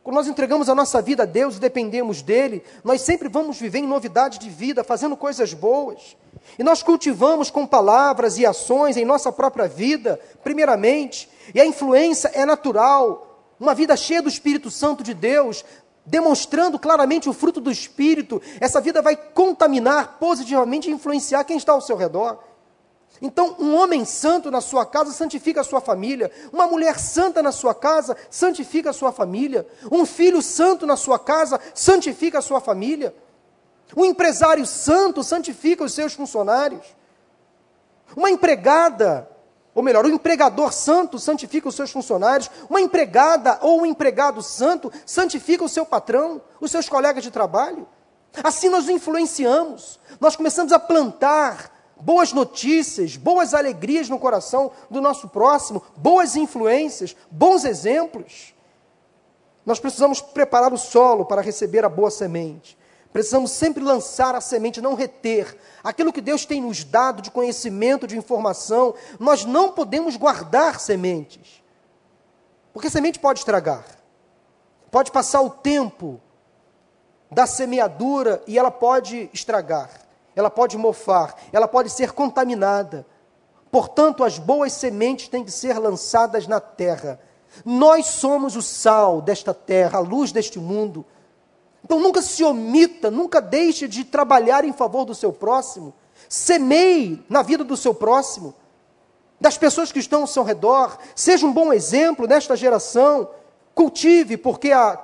Quando 0.02 0.16
nós 0.16 0.28
entregamos 0.28 0.70
a 0.70 0.76
nossa 0.76 1.02
vida 1.02 1.24
a 1.24 1.26
Deus 1.26 1.58
e 1.58 1.60
dependemos 1.60 2.22
dele, 2.22 2.64
nós 2.84 3.02
sempre 3.02 3.30
vamos 3.30 3.60
viver 3.60 3.80
em 3.80 3.88
novidade 3.88 4.40
de 4.40 4.50
vida, 4.50 4.84
fazendo 4.84 5.16
coisas 5.16 5.54
boas. 5.54 6.18
E 6.58 6.64
nós 6.64 6.84
cultivamos 6.84 7.50
com 7.50 7.66
palavras 7.66 8.38
e 8.38 8.46
ações 8.46 8.98
em 8.98 9.06
nossa 9.06 9.32
própria 9.32 9.68
vida, 9.68 10.20
primeiramente, 10.44 11.30
e 11.54 11.60
a 11.60 11.66
influência 11.66 12.30
é 12.34 12.46
natural, 12.46 13.30
uma 13.60 13.76
vida 13.76 13.96
cheia 13.98 14.22
do 14.22 14.30
Espírito 14.30 14.72
Santo 14.72 15.04
de 15.04 15.14
Deus, 15.14 15.66
demonstrando 16.06 16.80
claramente 16.80 17.30
o 17.30 17.34
fruto 17.34 17.60
do 17.60 17.70
Espírito, 17.70 18.42
essa 18.60 18.82
vida 18.82 19.02
vai 19.02 19.16
contaminar 19.16 20.18
positivamente 20.20 20.90
e 20.90 20.94
influenciar 20.94 21.44
quem 21.44 21.58
está 21.58 21.74
ao 21.74 21.82
seu 21.82 21.96
redor. 21.96 22.40
Então, 23.22 23.56
um 23.60 23.76
homem 23.76 24.06
santo 24.06 24.50
na 24.50 24.62
sua 24.62 24.86
casa 24.86 25.12
santifica 25.12 25.62
a 25.62 25.64
sua 25.64 25.82
família. 25.82 26.32
Uma 26.54 26.68
mulher 26.68 26.98
santa 26.98 27.44
na 27.44 27.52
sua 27.52 27.76
casa 27.76 28.16
santifica 28.30 28.92
a 28.92 28.94
sua 28.94 29.12
família. 29.12 29.68
Um 29.92 30.06
filho 30.06 30.42
santo 30.42 30.86
na 30.86 30.96
sua 30.96 31.20
casa 31.20 31.60
santifica 31.74 32.40
a 32.40 32.42
sua 32.42 32.62
família. 32.62 33.14
Um 33.96 34.06
empresário 34.06 34.66
santo 34.66 35.24
santifica 35.24 35.84
os 35.84 35.94
seus 35.94 36.14
funcionários. 36.14 36.86
Uma 38.16 38.30
empregada, 38.30 39.30
ou 39.74 39.82
melhor, 39.82 40.06
um 40.06 40.10
empregador 40.10 40.72
santo 40.72 41.18
santifica 41.18 41.68
os 41.68 41.76
seus 41.76 41.92
funcionários. 41.92 42.50
Uma 42.70 42.82
empregada 42.82 43.60
ou 43.62 43.82
um 43.82 43.86
empregado 43.86 44.42
santo 44.42 44.92
santifica 45.06 45.64
o 45.64 45.70
seu 45.70 45.86
patrão, 45.86 46.42
os 46.60 46.72
seus 46.72 46.88
colegas 46.88 47.24
de 47.24 47.32
trabalho. 47.32 47.88
Assim 48.44 48.70
nós 48.70 48.88
influenciamos, 48.88 50.00
nós 50.20 50.36
começamos 50.36 50.72
a 50.72 50.80
plantar 50.80 51.72
boas 52.00 52.32
notícias, 52.32 53.18
boas 53.18 53.54
alegrias 53.54 54.08
no 54.08 54.20
coração 54.20 54.72
do 54.90 55.02
nosso 55.02 55.28
próximo, 55.28 55.84
boas 55.98 56.36
influências, 56.36 57.16
bons 57.30 57.66
exemplos. 57.66 58.54
Nós 59.66 59.80
precisamos 59.80 60.22
preparar 60.22 60.72
o 60.72 60.78
solo 60.78 61.26
para 61.26 61.42
receber 61.42 61.84
a 61.84 61.90
boa 61.90 62.10
semente. 62.10 62.79
Precisamos 63.12 63.52
sempre 63.52 63.84
lançar 63.84 64.36
a 64.36 64.42
semente, 64.42 64.82
não 64.82 64.94
reter. 64.94 65.58
Aquilo 65.84 66.14
que 66.14 66.22
Deus 66.22 66.46
tem 66.46 66.62
nos 66.62 66.84
dado 66.84 67.22
de 67.22 67.32
conhecimento, 67.32 68.06
de 68.06 68.18
informação, 68.18 68.94
nós 69.20 69.46
não 69.46 69.72
podemos 69.72 70.16
guardar 70.16 70.80
sementes. 70.80 71.64
Porque 72.72 72.90
semente 72.90 73.20
pode 73.20 73.40
estragar. 73.40 73.84
Pode 74.92 75.12
passar 75.12 75.42
o 75.42 75.50
tempo 75.50 76.22
da 77.32 77.48
semeadura 77.48 78.44
e 78.48 78.58
ela 78.58 78.72
pode 78.72 79.30
estragar. 79.34 79.90
Ela 80.36 80.50
pode 80.50 80.78
mofar, 80.78 81.36
ela 81.52 81.68
pode 81.68 81.90
ser 81.90 82.12
contaminada. 82.12 83.06
Portanto, 83.72 84.24
as 84.24 84.40
boas 84.40 84.74
sementes 84.74 85.28
têm 85.28 85.44
que 85.44 85.52
ser 85.52 85.78
lançadas 85.78 86.48
na 86.48 86.60
terra. 86.60 87.20
Nós 87.66 88.06
somos 88.06 88.56
o 88.56 88.62
sal 88.62 89.22
desta 89.22 89.54
terra, 89.54 89.98
a 89.98 90.02
luz 90.02 90.32
deste 90.32 90.60
mundo. 90.60 91.06
Então 91.84 92.00
nunca 92.00 92.22
se 92.22 92.44
omita, 92.44 93.10
nunca 93.10 93.42
deixe 93.42 93.88
de 93.88 94.04
trabalhar 94.04 94.66
em 94.66 94.74
favor 94.74 95.06
do 95.06 95.16
seu 95.16 95.32
próximo. 95.32 95.94
Semeie 96.28 97.24
na 97.30 97.42
vida 97.42 97.64
do 97.64 97.78
seu 97.78 97.94
próximo, 97.94 98.54
das 99.40 99.58
pessoas 99.58 99.92
que 99.92 100.00
estão 100.00 100.22
ao 100.22 100.28
seu 100.28 100.44
redor. 100.44 100.98
Seja 101.16 101.46
um 101.46 101.54
bom 101.54 101.72
exemplo 101.72 102.28
nesta 102.28 102.56
geração. 102.56 103.30
Cultive, 103.74 104.36
porque 104.36 104.72
a 104.72 105.00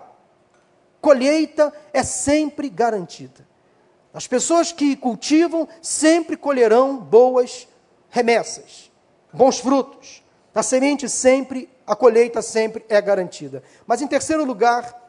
colheita 0.99 1.71
é 1.93 2.03
sempre 2.03 2.69
garantida. 2.69 3.47
As 4.13 4.27
pessoas 4.27 4.71
que 4.71 4.95
cultivam 4.95 5.67
sempre 5.81 6.35
colherão 6.35 6.97
boas 6.97 7.67
remessas, 8.09 8.91
bons 9.31 9.59
frutos. 9.59 10.23
A 10.53 10.63
semente 10.63 11.09
sempre, 11.09 11.69
a 11.85 11.95
colheita 11.95 12.41
sempre 12.41 12.85
é 12.87 13.01
garantida. 13.01 13.61
Mas 13.85 14.01
em 14.01 14.07
terceiro 14.07 14.45
lugar, 14.45 15.04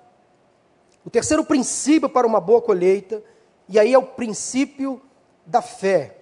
o 1.07 1.11
terceiro 1.11 1.45
princípio 1.45 2.09
para 2.09 2.27
uma 2.27 2.41
boa 2.41 2.61
colheita, 2.61 3.23
e 3.69 3.79
aí 3.79 3.95
é 3.95 3.99
o 3.99 4.03
princípio 4.03 5.01
da 5.47 5.63
fé, 5.63 6.17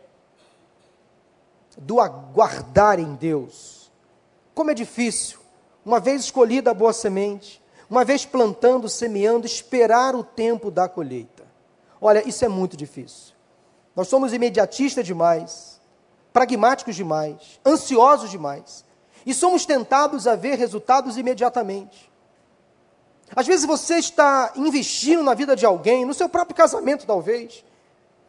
do 1.79 1.99
aguardar 2.01 3.01
em 3.01 3.15
Deus. 3.15 3.91
Como 4.55 4.71
é 4.71 4.75
difícil, 4.75 5.39
uma 5.87 5.99
vez 5.99 6.25
escolhida 6.25 6.71
a 6.71 6.75
boa 6.75 6.93
semente, 6.93 7.63
uma 7.89 8.05
vez 8.05 8.27
plantando, 8.27 8.87
semeando, 8.87 9.47
esperar 9.47 10.15
o 10.15 10.23
tempo 10.23 10.71
da 10.71 10.87
colheita. 10.87 11.45
Olha, 11.99 12.29
isso 12.29 12.45
é 12.45 12.49
muito 12.49 12.77
difícil. 12.77 13.35
Nós 13.97 14.07
somos 14.07 14.35
imediatistas 14.35 15.07
demais, 15.07 15.81
pragmáticos 16.31 16.95
demais, 16.95 17.59
ansiosos 17.65 18.31
demais, 18.31 18.85
e 19.25 19.33
somos 19.33 19.65
tentados 19.65 20.27
a 20.27 20.37
ver 20.37 20.59
resultados 20.59 21.17
imediatamente. 21.17 22.13
Às 23.35 23.47
vezes 23.47 23.67
você 23.67 23.97
está 23.97 24.53
investindo 24.57 25.23
na 25.23 25.35
vida 25.35 25.57
de 25.57 25.65
alguém, 25.65 26.05
no 26.05 26.15
seu 26.15 26.29
próprio 26.29 26.57
casamento, 26.57 27.07
talvez, 27.07 27.65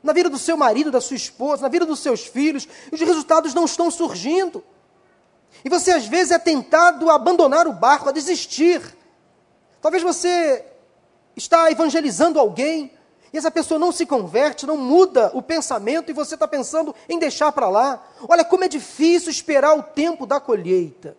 na 0.01 0.13
vida 0.13 0.29
do 0.29 0.37
seu 0.37 0.55
marido, 0.55 0.91
da 0.91 1.01
sua 1.01 1.15
esposa, 1.15 1.63
na 1.63 1.67
vida 1.67 1.85
dos 1.85 1.99
seus 1.99 2.25
filhos, 2.25 2.67
e 2.91 2.95
os 2.95 3.01
resultados 3.01 3.53
não 3.53 3.65
estão 3.65 3.89
surgindo. 3.89 4.63
E 5.63 5.69
você, 5.69 5.91
às 5.91 6.05
vezes, 6.05 6.31
é 6.31 6.39
tentado 6.39 7.09
a 7.09 7.15
abandonar 7.15 7.67
o 7.67 7.73
barco, 7.73 8.09
a 8.09 8.11
desistir. 8.11 8.81
Talvez 9.81 10.03
você 10.03 10.63
está 11.35 11.71
evangelizando 11.71 12.39
alguém, 12.39 12.91
e 13.33 13.37
essa 13.37 13.51
pessoa 13.51 13.79
não 13.79 13.91
se 13.91 14.05
converte, 14.05 14.65
não 14.65 14.77
muda 14.77 15.31
o 15.33 15.41
pensamento, 15.41 16.09
e 16.09 16.13
você 16.13 16.35
está 16.35 16.47
pensando 16.47 16.95
em 17.09 17.19
deixar 17.19 17.51
para 17.51 17.67
lá. 17.67 18.01
Olha 18.29 18.45
como 18.45 18.63
é 18.63 18.67
difícil 18.67 19.29
esperar 19.29 19.77
o 19.77 19.83
tempo 19.83 20.25
da 20.25 20.39
colheita. 20.39 21.17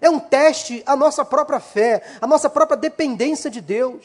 É 0.00 0.08
um 0.08 0.18
teste 0.18 0.82
à 0.86 0.96
nossa 0.96 1.24
própria 1.24 1.60
fé, 1.60 2.02
à 2.20 2.26
nossa 2.26 2.48
própria 2.48 2.76
dependência 2.76 3.50
de 3.50 3.60
Deus. 3.60 4.04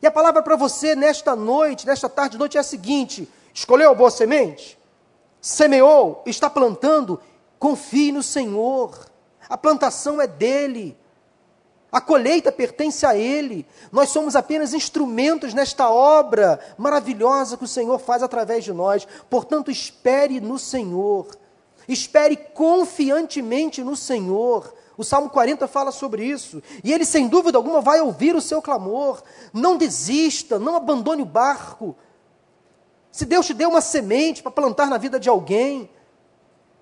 E 0.00 0.06
a 0.06 0.10
palavra 0.10 0.42
para 0.42 0.56
você 0.56 0.94
nesta 0.94 1.34
noite, 1.34 1.86
nesta 1.86 2.08
tarde 2.08 2.32
de 2.32 2.38
noite 2.38 2.56
é 2.56 2.60
a 2.60 2.64
seguinte: 2.64 3.28
escolheu 3.52 3.90
a 3.90 3.94
boa 3.94 4.10
semente? 4.10 4.78
Semeou? 5.40 6.22
Está 6.24 6.48
plantando? 6.48 7.20
Confie 7.58 8.12
no 8.12 8.22
Senhor. 8.22 9.06
A 9.48 9.58
plantação 9.58 10.20
é 10.20 10.26
dele. 10.26 10.96
A 11.90 12.00
colheita 12.00 12.50
pertence 12.50 13.06
a 13.06 13.14
Ele. 13.14 13.66
Nós 13.92 14.08
somos 14.08 14.34
apenas 14.34 14.74
instrumentos 14.74 15.54
nesta 15.54 15.88
obra 15.88 16.58
maravilhosa 16.76 17.56
que 17.56 17.64
o 17.64 17.68
Senhor 17.68 17.98
faz 17.98 18.22
através 18.22 18.64
de 18.64 18.72
nós. 18.72 19.06
Portanto, 19.30 19.70
espere 19.70 20.40
no 20.40 20.58
Senhor. 20.58 21.28
Espere 21.86 22.36
confiantemente 22.36 23.84
no 23.84 23.94
Senhor. 23.94 24.74
O 24.96 25.02
Salmo 25.02 25.28
40 25.28 25.66
fala 25.66 25.90
sobre 25.90 26.24
isso. 26.24 26.62
E 26.82 26.92
ele, 26.92 27.04
sem 27.04 27.28
dúvida 27.28 27.58
alguma, 27.58 27.80
vai 27.80 28.00
ouvir 28.00 28.36
o 28.36 28.40
seu 28.40 28.62
clamor. 28.62 29.22
Não 29.52 29.76
desista, 29.76 30.58
não 30.58 30.76
abandone 30.76 31.22
o 31.22 31.26
barco. 31.26 31.96
Se 33.10 33.24
Deus 33.24 33.46
te 33.46 33.54
deu 33.54 33.70
uma 33.70 33.80
semente 33.80 34.42
para 34.42 34.52
plantar 34.52 34.86
na 34.86 34.98
vida 34.98 35.18
de 35.18 35.28
alguém, 35.28 35.90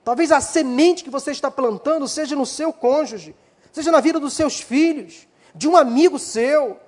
talvez 0.04 0.30
a 0.30 0.40
semente 0.40 1.04
que 1.04 1.10
você 1.10 1.30
está 1.30 1.50
plantando 1.50 2.06
seja 2.06 2.36
no 2.36 2.46
seu 2.46 2.72
cônjuge, 2.72 3.34
seja 3.70 3.90
na 3.90 4.00
vida 4.00 4.20
dos 4.20 4.34
seus 4.34 4.60
filhos, 4.60 5.26
de 5.54 5.68
um 5.68 5.76
amigo 5.76 6.18
seu. 6.18 6.78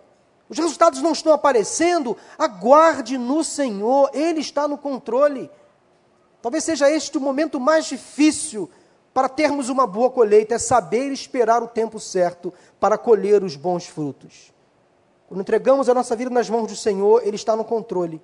Os 0.48 0.58
resultados 0.58 1.00
não 1.00 1.12
estão 1.12 1.32
aparecendo, 1.32 2.16
aguarde 2.38 3.16
no 3.16 3.42
Senhor, 3.42 4.10
Ele 4.12 4.40
está 4.40 4.68
no 4.68 4.76
controle. 4.76 5.50
Talvez 6.42 6.64
seja 6.64 6.90
este 6.90 7.16
o 7.16 7.20
momento 7.20 7.58
mais 7.58 7.86
difícil 7.86 8.70
para 9.14 9.28
termos 9.28 9.68
uma 9.68 9.86
boa 9.86 10.10
colheita 10.10 10.56
é 10.56 10.58
saber 10.58 11.12
esperar 11.12 11.62
o 11.62 11.68
tempo 11.68 12.00
certo 12.00 12.52
para 12.80 12.98
colher 12.98 13.44
os 13.44 13.54
bons 13.54 13.86
frutos. 13.86 14.52
Quando 15.28 15.40
entregamos 15.40 15.88
a 15.88 15.94
nossa 15.94 16.16
vida 16.16 16.30
nas 16.30 16.50
mãos 16.50 16.66
do 16.66 16.74
Senhor, 16.74 17.22
Ele 17.24 17.36
está 17.36 17.54
no 17.54 17.64
controle. 17.64 18.20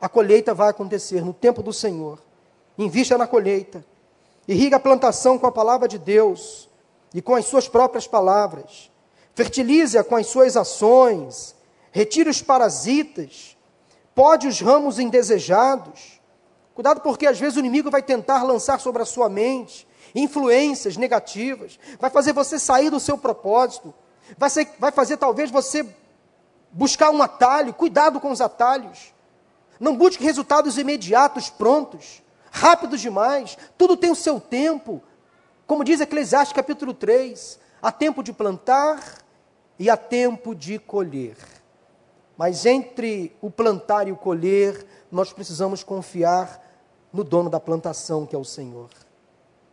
A 0.00 0.08
colheita 0.08 0.54
vai 0.54 0.70
acontecer 0.70 1.24
no 1.24 1.34
tempo 1.34 1.60
do 1.60 1.72
Senhor. 1.72 2.22
Invista 2.78 3.18
na 3.18 3.26
colheita. 3.26 3.84
Irriga 4.46 4.76
a 4.76 4.80
plantação 4.80 5.36
com 5.36 5.48
a 5.48 5.52
palavra 5.52 5.88
de 5.88 5.98
Deus 5.98 6.70
e 7.12 7.20
com 7.20 7.34
as 7.34 7.46
suas 7.46 7.68
próprias 7.68 8.06
palavras. 8.06 8.92
Fertilize-a 9.34 10.04
com 10.04 10.14
as 10.14 10.28
suas 10.28 10.56
ações. 10.56 11.56
Retire 11.90 12.30
os 12.30 12.40
parasitas. 12.40 13.56
Pode 14.14 14.46
os 14.46 14.60
ramos 14.60 15.00
indesejados 15.00 16.19
Cuidado 16.74 17.00
porque 17.00 17.26
às 17.26 17.38
vezes 17.38 17.56
o 17.56 17.60
inimigo 17.60 17.90
vai 17.90 18.02
tentar 18.02 18.42
lançar 18.42 18.80
sobre 18.80 19.02
a 19.02 19.06
sua 19.06 19.28
mente 19.28 19.88
influências 20.14 20.96
negativas, 20.96 21.78
vai 21.98 22.10
fazer 22.10 22.32
você 22.32 22.58
sair 22.58 22.90
do 22.90 23.00
seu 23.00 23.16
propósito, 23.16 23.94
vai, 24.36 24.50
ser, 24.50 24.68
vai 24.78 24.90
fazer 24.90 25.16
talvez 25.16 25.50
você 25.50 25.86
buscar 26.72 27.10
um 27.10 27.22
atalho, 27.22 27.74
cuidado 27.74 28.20
com 28.20 28.30
os 28.30 28.40
atalhos. 28.40 29.12
Não 29.78 29.96
busque 29.96 30.24
resultados 30.24 30.78
imediatos, 30.78 31.48
prontos. 31.48 32.22
rápidos 32.50 33.00
demais, 33.00 33.56
tudo 33.78 33.96
tem 33.96 34.10
o 34.10 34.16
seu 34.16 34.40
tempo. 34.40 35.02
Como 35.66 35.84
diz 35.84 36.00
Eclesiastes 36.00 36.54
capítulo 36.54 36.92
3, 36.92 37.58
há 37.80 37.92
tempo 37.92 38.22
de 38.22 38.32
plantar 38.32 39.18
e 39.78 39.88
há 39.88 39.96
tempo 39.96 40.54
de 40.54 40.78
colher. 40.78 41.36
Mas 42.40 42.64
entre 42.64 43.36
o 43.42 43.50
plantar 43.50 44.08
e 44.08 44.12
o 44.12 44.16
colher, 44.16 44.86
nós 45.12 45.30
precisamos 45.30 45.84
confiar 45.84 46.66
no 47.12 47.22
dono 47.22 47.50
da 47.50 47.60
plantação, 47.60 48.24
que 48.24 48.34
é 48.34 48.38
o 48.38 48.46
Senhor. 48.46 48.88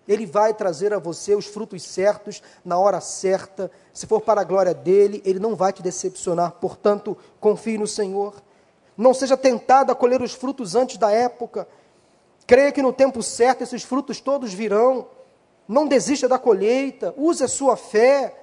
Ele 0.06 0.26
vai 0.26 0.54
trazer 0.54 0.94
a 0.94 1.00
você 1.00 1.34
os 1.34 1.46
frutos 1.46 1.82
certos 1.84 2.44
na 2.66 2.78
hora 2.78 3.00
certa. 3.00 3.72
Se 3.94 4.06
for 4.06 4.20
para 4.20 4.42
a 4.42 4.44
glória 4.44 4.74
dele, 4.74 5.22
ele 5.24 5.40
não 5.40 5.56
vai 5.56 5.72
te 5.72 5.82
decepcionar. 5.82 6.56
Portanto, 6.60 7.18
confie 7.40 7.78
no 7.78 7.88
Senhor. 7.88 8.34
Não 8.98 9.14
seja 9.14 9.38
tentado 9.38 9.94
a 9.94 9.96
colher 9.96 10.22
os 10.22 10.34
frutos 10.34 10.76
antes 10.76 10.98
da 10.98 11.10
época. 11.10 11.66
Creia 12.46 12.74
que 12.74 12.82
no 12.82 12.92
tempo 12.92 13.24
certo 13.24 13.62
esses 13.62 13.84
frutos 13.84 14.20
todos 14.20 14.54
virão. 14.54 15.08
Não 15.66 15.88
desista 15.88 16.28
da 16.28 16.38
colheita. 16.38 17.14
Use 17.16 17.42
a 17.42 17.48
sua 17.48 17.78
fé. 17.78 18.36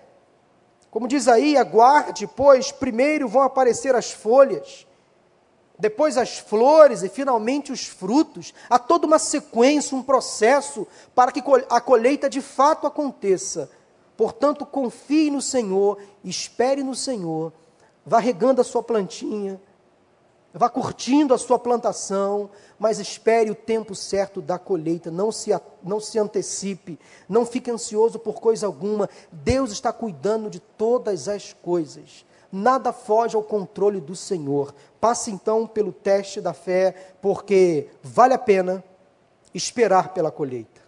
Como 0.94 1.06
diz 1.06 1.28
aí, 1.28 1.58
aguarde, 1.58 2.26
pois 2.26 2.72
primeiro 2.72 3.28
vão 3.28 3.42
aparecer 3.42 3.94
as 3.94 4.12
folhas 4.12 4.86
depois 5.78 6.16
as 6.16 6.38
flores 6.38 7.02
e 7.02 7.08
finalmente 7.08 7.72
os 7.72 7.86
frutos. 7.86 8.54
Há 8.70 8.78
toda 8.78 9.06
uma 9.06 9.18
sequência, 9.18 9.96
um 9.96 10.02
processo 10.02 10.86
para 11.14 11.32
que 11.32 11.42
a 11.68 11.80
colheita 11.80 12.30
de 12.30 12.40
fato 12.40 12.86
aconteça. 12.86 13.70
Portanto, 14.16 14.64
confie 14.64 15.30
no 15.30 15.42
Senhor, 15.42 15.98
espere 16.22 16.82
no 16.82 16.94
Senhor, 16.94 17.52
vá 18.06 18.20
regando 18.20 18.60
a 18.60 18.64
sua 18.64 18.82
plantinha, 18.82 19.60
vá 20.54 20.70
curtindo 20.70 21.34
a 21.34 21.38
sua 21.38 21.58
plantação, 21.58 22.48
mas 22.78 22.98
espere 23.00 23.50
o 23.50 23.54
tempo 23.54 23.94
certo 23.94 24.40
da 24.40 24.58
colheita, 24.58 25.10
não 25.10 25.32
se, 25.32 25.50
não 25.82 25.98
se 25.98 26.18
antecipe, 26.18 26.98
não 27.28 27.44
fique 27.44 27.70
ansioso 27.70 28.18
por 28.18 28.40
coisa 28.40 28.66
alguma. 28.66 29.10
Deus 29.32 29.72
está 29.72 29.92
cuidando 29.92 30.48
de 30.48 30.60
todas 30.60 31.28
as 31.28 31.52
coisas 31.52 32.24
nada 32.54 32.92
foge 32.92 33.34
ao 33.34 33.42
controle 33.42 34.00
do 34.00 34.14
Senhor. 34.14 34.72
Passe 35.00 35.32
então 35.32 35.66
pelo 35.66 35.92
teste 35.92 36.40
da 36.40 36.54
fé, 36.54 36.94
porque 37.20 37.88
vale 38.00 38.32
a 38.32 38.38
pena 38.38 38.82
esperar 39.52 40.14
pela 40.14 40.30
colheita. 40.30 40.80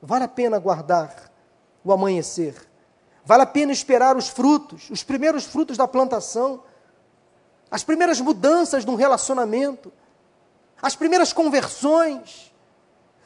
Vale 0.00 0.24
a 0.24 0.28
pena 0.28 0.58
guardar 0.58 1.32
o 1.82 1.90
amanhecer. 1.90 2.54
Vale 3.24 3.42
a 3.42 3.46
pena 3.46 3.72
esperar 3.72 4.16
os 4.16 4.28
frutos, 4.28 4.90
os 4.90 5.02
primeiros 5.02 5.44
frutos 5.44 5.78
da 5.78 5.88
plantação, 5.88 6.62
as 7.70 7.82
primeiras 7.82 8.20
mudanças 8.20 8.84
de 8.84 8.90
um 8.90 8.94
relacionamento, 8.94 9.92
as 10.80 10.94
primeiras 10.94 11.32
conversões, 11.32 12.54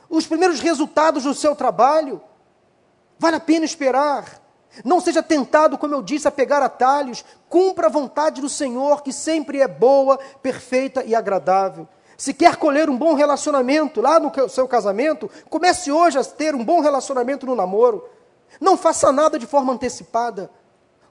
os 0.08 0.26
primeiros 0.26 0.60
resultados 0.60 1.24
do 1.24 1.34
seu 1.34 1.54
trabalho. 1.54 2.20
Vale 3.18 3.36
a 3.36 3.40
pena 3.40 3.64
esperar. 3.64 4.40
Não 4.84 5.00
seja 5.00 5.22
tentado, 5.22 5.76
como 5.76 5.94
eu 5.94 6.02
disse, 6.02 6.28
a 6.28 6.30
pegar 6.30 6.62
atalhos. 6.62 7.24
Cumpra 7.48 7.86
a 7.86 7.90
vontade 7.90 8.40
do 8.40 8.48
Senhor, 8.48 9.02
que 9.02 9.12
sempre 9.12 9.60
é 9.60 9.68
boa, 9.68 10.18
perfeita 10.42 11.02
e 11.04 11.14
agradável. 11.14 11.88
Se 12.16 12.34
quer 12.34 12.56
colher 12.56 12.90
um 12.90 12.96
bom 12.96 13.14
relacionamento 13.14 14.00
lá 14.00 14.18
no 14.18 14.32
seu 14.48 14.66
casamento, 14.66 15.30
comece 15.48 15.92
hoje 15.92 16.18
a 16.18 16.24
ter 16.24 16.54
um 16.54 16.64
bom 16.64 16.80
relacionamento 16.80 17.46
no 17.46 17.54
namoro. 17.54 18.08
Não 18.60 18.76
faça 18.76 19.12
nada 19.12 19.38
de 19.38 19.46
forma 19.46 19.72
antecipada. 19.72 20.50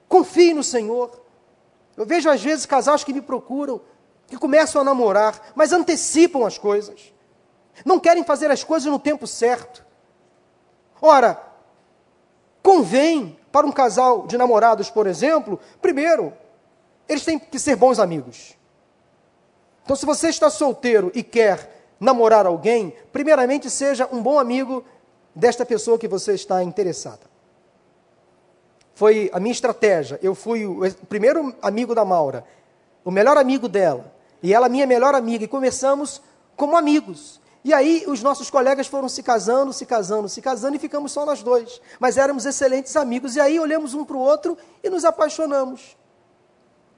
Confie 0.08 0.52
no 0.52 0.62
Senhor. 0.62 1.27
Eu 1.98 2.06
vejo 2.06 2.30
às 2.30 2.40
vezes 2.40 2.64
casais 2.64 3.02
que 3.02 3.12
me 3.12 3.20
procuram, 3.20 3.80
que 4.28 4.38
começam 4.38 4.80
a 4.80 4.84
namorar, 4.84 5.50
mas 5.56 5.72
antecipam 5.72 6.46
as 6.46 6.56
coisas. 6.56 7.12
Não 7.84 7.98
querem 7.98 8.22
fazer 8.22 8.48
as 8.52 8.62
coisas 8.62 8.90
no 8.90 9.00
tempo 9.00 9.26
certo. 9.26 9.84
Ora, 11.02 11.42
convém 12.62 13.36
para 13.50 13.66
um 13.66 13.72
casal 13.72 14.28
de 14.28 14.38
namorados, 14.38 14.88
por 14.88 15.08
exemplo, 15.08 15.58
primeiro, 15.82 16.32
eles 17.08 17.24
têm 17.24 17.36
que 17.36 17.58
ser 17.58 17.74
bons 17.74 17.98
amigos. 17.98 18.56
Então, 19.82 19.96
se 19.96 20.06
você 20.06 20.28
está 20.28 20.48
solteiro 20.48 21.10
e 21.16 21.24
quer 21.24 21.96
namorar 21.98 22.46
alguém, 22.46 22.94
primeiramente 23.12 23.68
seja 23.68 24.08
um 24.12 24.22
bom 24.22 24.38
amigo 24.38 24.84
desta 25.34 25.66
pessoa 25.66 25.98
que 25.98 26.06
você 26.06 26.34
está 26.34 26.62
interessada. 26.62 27.37
Foi 28.98 29.30
a 29.32 29.38
minha 29.38 29.52
estratégia. 29.52 30.18
Eu 30.20 30.34
fui 30.34 30.66
o 30.66 30.80
primeiro 31.08 31.54
amigo 31.62 31.94
da 31.94 32.04
Maura, 32.04 32.44
o 33.04 33.12
melhor 33.12 33.36
amigo 33.36 33.68
dela, 33.68 34.12
e 34.42 34.52
ela 34.52 34.68
minha 34.68 34.88
melhor 34.88 35.14
amiga, 35.14 35.44
e 35.44 35.46
começamos 35.46 36.20
como 36.56 36.76
amigos. 36.76 37.40
E 37.62 37.72
aí 37.72 38.02
os 38.08 38.24
nossos 38.24 38.50
colegas 38.50 38.88
foram 38.88 39.08
se 39.08 39.22
casando, 39.22 39.72
se 39.72 39.86
casando, 39.86 40.28
se 40.28 40.42
casando 40.42 40.74
e 40.74 40.80
ficamos 40.80 41.12
só 41.12 41.24
nós 41.24 41.44
dois. 41.44 41.80
Mas 42.00 42.16
éramos 42.16 42.44
excelentes 42.44 42.96
amigos. 42.96 43.36
E 43.36 43.40
aí 43.40 43.60
olhamos 43.60 43.94
um 43.94 44.04
para 44.04 44.16
o 44.16 44.20
outro 44.20 44.58
e 44.82 44.90
nos 44.90 45.04
apaixonamos. 45.04 45.96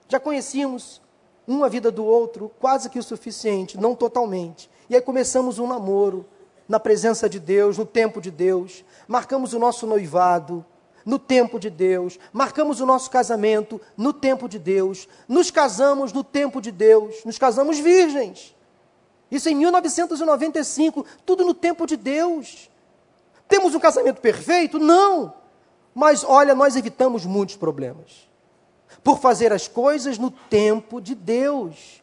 Já 0.09 0.19
conhecíamos 0.19 1.03
um 1.47 1.65
a 1.65 1.69
vida 1.69 1.91
do 1.91 2.07
outro, 2.07 2.51
quase 2.59 2.89
que 2.89 2.99
o 2.99 3.03
suficiente, 3.03 3.77
não 3.77 3.95
totalmente. 3.95 4.71
E 4.89 4.95
aí 4.95 5.03
começamos 5.03 5.59
um 5.59 5.67
namoro, 5.67 6.25
na 6.67 6.81
presença 6.81 7.29
de 7.29 7.39
Deus, 7.39 7.77
no 7.77 7.85
tempo 7.85 8.23
de 8.23 8.31
Deus. 8.31 8.87
Marcamos 9.07 9.53
o 9.53 9.59
nosso 9.59 9.87
noivado, 9.87 10.65
no 11.05 11.19
tempo 11.19 11.59
de 11.59 11.71
Deus. 11.71 12.19
Marcamos 12.33 12.81
o 12.81 12.87
nosso 12.87 13.11
casamento, 13.11 13.81
no 13.97 14.13
tempo 14.13 14.49
de 14.49 14.59
Deus. 14.59 15.09
Nos 15.29 15.51
casamos 15.51 16.13
no 16.13 16.23
tempo 16.23 16.61
de 16.61 16.71
Deus. 16.71 17.25
Nos 17.25 17.39
casamos 17.39 17.79
virgens. 17.79 18.55
Isso 19.31 19.49
em 19.49 19.55
1995, 19.55 21.07
tudo 21.25 21.45
no 21.45 21.55
tempo 21.55 21.87
de 21.87 21.97
Deus. 21.97 22.69
Temos 23.49 23.75
um 23.75 23.81
casamento 23.81 24.21
perfeito? 24.21 24.79
Não. 24.79 25.35
Mas 25.95 26.25
olha, 26.25 26.55
nós 26.55 26.77
evitamos 26.77 27.25
muitos 27.25 27.57
problemas. 27.57 28.29
Por 29.03 29.19
fazer 29.19 29.53
as 29.53 29.69
coisas 29.69 30.19
no 30.19 30.31
tempo 30.31 31.01
de 31.01 31.15
Deus. 31.15 32.03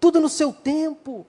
Tudo 0.00 0.20
no 0.20 0.28
seu 0.28 0.52
tempo. 0.52 1.26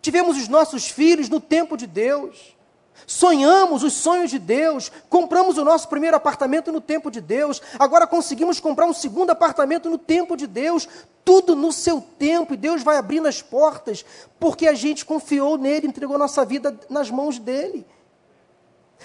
Tivemos 0.00 0.36
os 0.36 0.48
nossos 0.48 0.88
filhos 0.88 1.28
no 1.28 1.40
tempo 1.40 1.76
de 1.76 1.86
Deus. 1.86 2.56
Sonhamos 3.06 3.82
os 3.82 3.92
sonhos 3.94 4.30
de 4.30 4.38
Deus, 4.38 4.90
compramos 5.08 5.58
o 5.58 5.64
nosso 5.64 5.88
primeiro 5.88 6.16
apartamento 6.16 6.70
no 6.70 6.80
tempo 6.80 7.10
de 7.10 7.20
Deus, 7.20 7.60
agora 7.78 8.06
conseguimos 8.06 8.60
comprar 8.60 8.86
um 8.86 8.92
segundo 8.92 9.30
apartamento 9.30 9.90
no 9.90 9.98
tempo 9.98 10.36
de 10.36 10.46
Deus, 10.46 10.88
tudo 11.24 11.56
no 11.56 11.72
seu 11.72 12.00
tempo, 12.00 12.54
e 12.54 12.56
Deus 12.56 12.82
vai 12.82 12.96
abrindo 12.96 13.26
as 13.26 13.42
portas, 13.42 14.04
porque 14.38 14.66
a 14.66 14.74
gente 14.74 15.04
confiou 15.04 15.58
nele, 15.58 15.86
entregou 15.86 16.18
nossa 16.18 16.44
vida 16.44 16.78
nas 16.88 17.10
mãos 17.10 17.38
dele. 17.38 17.86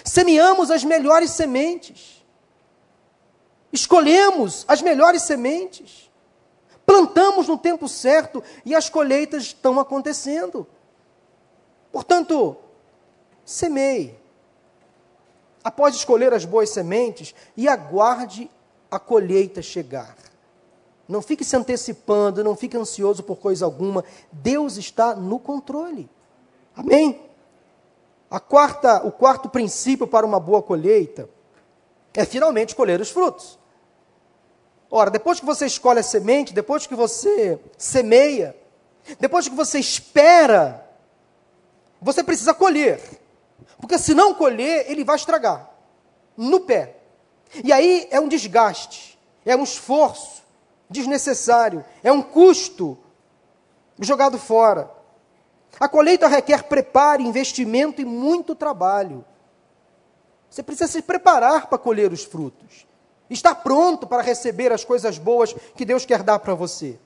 Semeamos 0.04 0.70
as 0.70 0.84
melhores 0.84 1.30
sementes, 1.32 2.24
escolhemos 3.72 4.64
as 4.68 4.80
melhores 4.80 5.22
sementes, 5.22 6.08
plantamos 6.86 7.48
no 7.48 7.58
tempo 7.58 7.88
certo 7.88 8.42
e 8.64 8.74
as 8.74 8.88
colheitas 8.88 9.44
estão 9.44 9.78
acontecendo. 9.80 10.66
Portanto, 11.90 12.56
semeie. 13.48 14.14
Após 15.64 15.94
escolher 15.94 16.34
as 16.34 16.44
boas 16.44 16.68
sementes, 16.68 17.34
e 17.56 17.66
aguarde 17.66 18.50
a 18.90 18.98
colheita 18.98 19.62
chegar. 19.62 20.14
Não 21.08 21.22
fique 21.22 21.44
se 21.44 21.56
antecipando, 21.56 22.44
não 22.44 22.54
fique 22.54 22.76
ansioso 22.76 23.22
por 23.22 23.36
coisa 23.36 23.64
alguma. 23.64 24.04
Deus 24.30 24.76
está 24.76 25.14
no 25.14 25.38
controle. 25.38 26.08
Amém? 26.76 27.22
A 28.30 28.38
quarta, 28.38 29.06
o 29.06 29.10
quarto 29.10 29.48
princípio 29.48 30.06
para 30.06 30.26
uma 30.26 30.38
boa 30.38 30.62
colheita 30.62 31.28
é 32.12 32.26
finalmente 32.26 32.76
colher 32.76 33.00
os 33.00 33.10
frutos. 33.10 33.58
Ora, 34.90 35.10
depois 35.10 35.40
que 35.40 35.46
você 35.46 35.64
escolhe 35.64 36.00
a 36.00 36.02
semente, 36.02 36.52
depois 36.52 36.86
que 36.86 36.94
você 36.94 37.58
semeia, 37.78 38.54
depois 39.18 39.48
que 39.48 39.54
você 39.54 39.78
espera, 39.78 40.86
você 42.00 42.22
precisa 42.22 42.52
colher. 42.52 43.17
Porque 43.80 43.98
se 43.98 44.14
não 44.14 44.34
colher, 44.34 44.90
ele 44.90 45.04
vai 45.04 45.16
estragar 45.16 45.70
no 46.36 46.60
pé. 46.60 46.96
E 47.64 47.72
aí 47.72 48.06
é 48.10 48.20
um 48.20 48.28
desgaste, 48.28 49.18
é 49.44 49.56
um 49.56 49.64
esforço 49.64 50.42
desnecessário, 50.88 51.84
é 52.02 52.12
um 52.12 52.22
custo 52.22 52.96
jogado 53.98 54.38
fora. 54.38 54.90
A 55.80 55.88
colheita 55.88 56.28
requer 56.28 56.64
preparo, 56.64 57.22
investimento 57.22 58.00
e 58.00 58.04
muito 58.04 58.54
trabalho. 58.54 59.24
Você 60.48 60.62
precisa 60.62 60.90
se 60.90 61.02
preparar 61.02 61.66
para 61.66 61.78
colher 61.78 62.12
os 62.12 62.24
frutos. 62.24 62.86
Estar 63.28 63.56
pronto 63.56 64.06
para 64.06 64.22
receber 64.22 64.72
as 64.72 64.84
coisas 64.84 65.18
boas 65.18 65.52
que 65.74 65.84
Deus 65.84 66.06
quer 66.06 66.22
dar 66.22 66.38
para 66.38 66.54
você. 66.54 66.98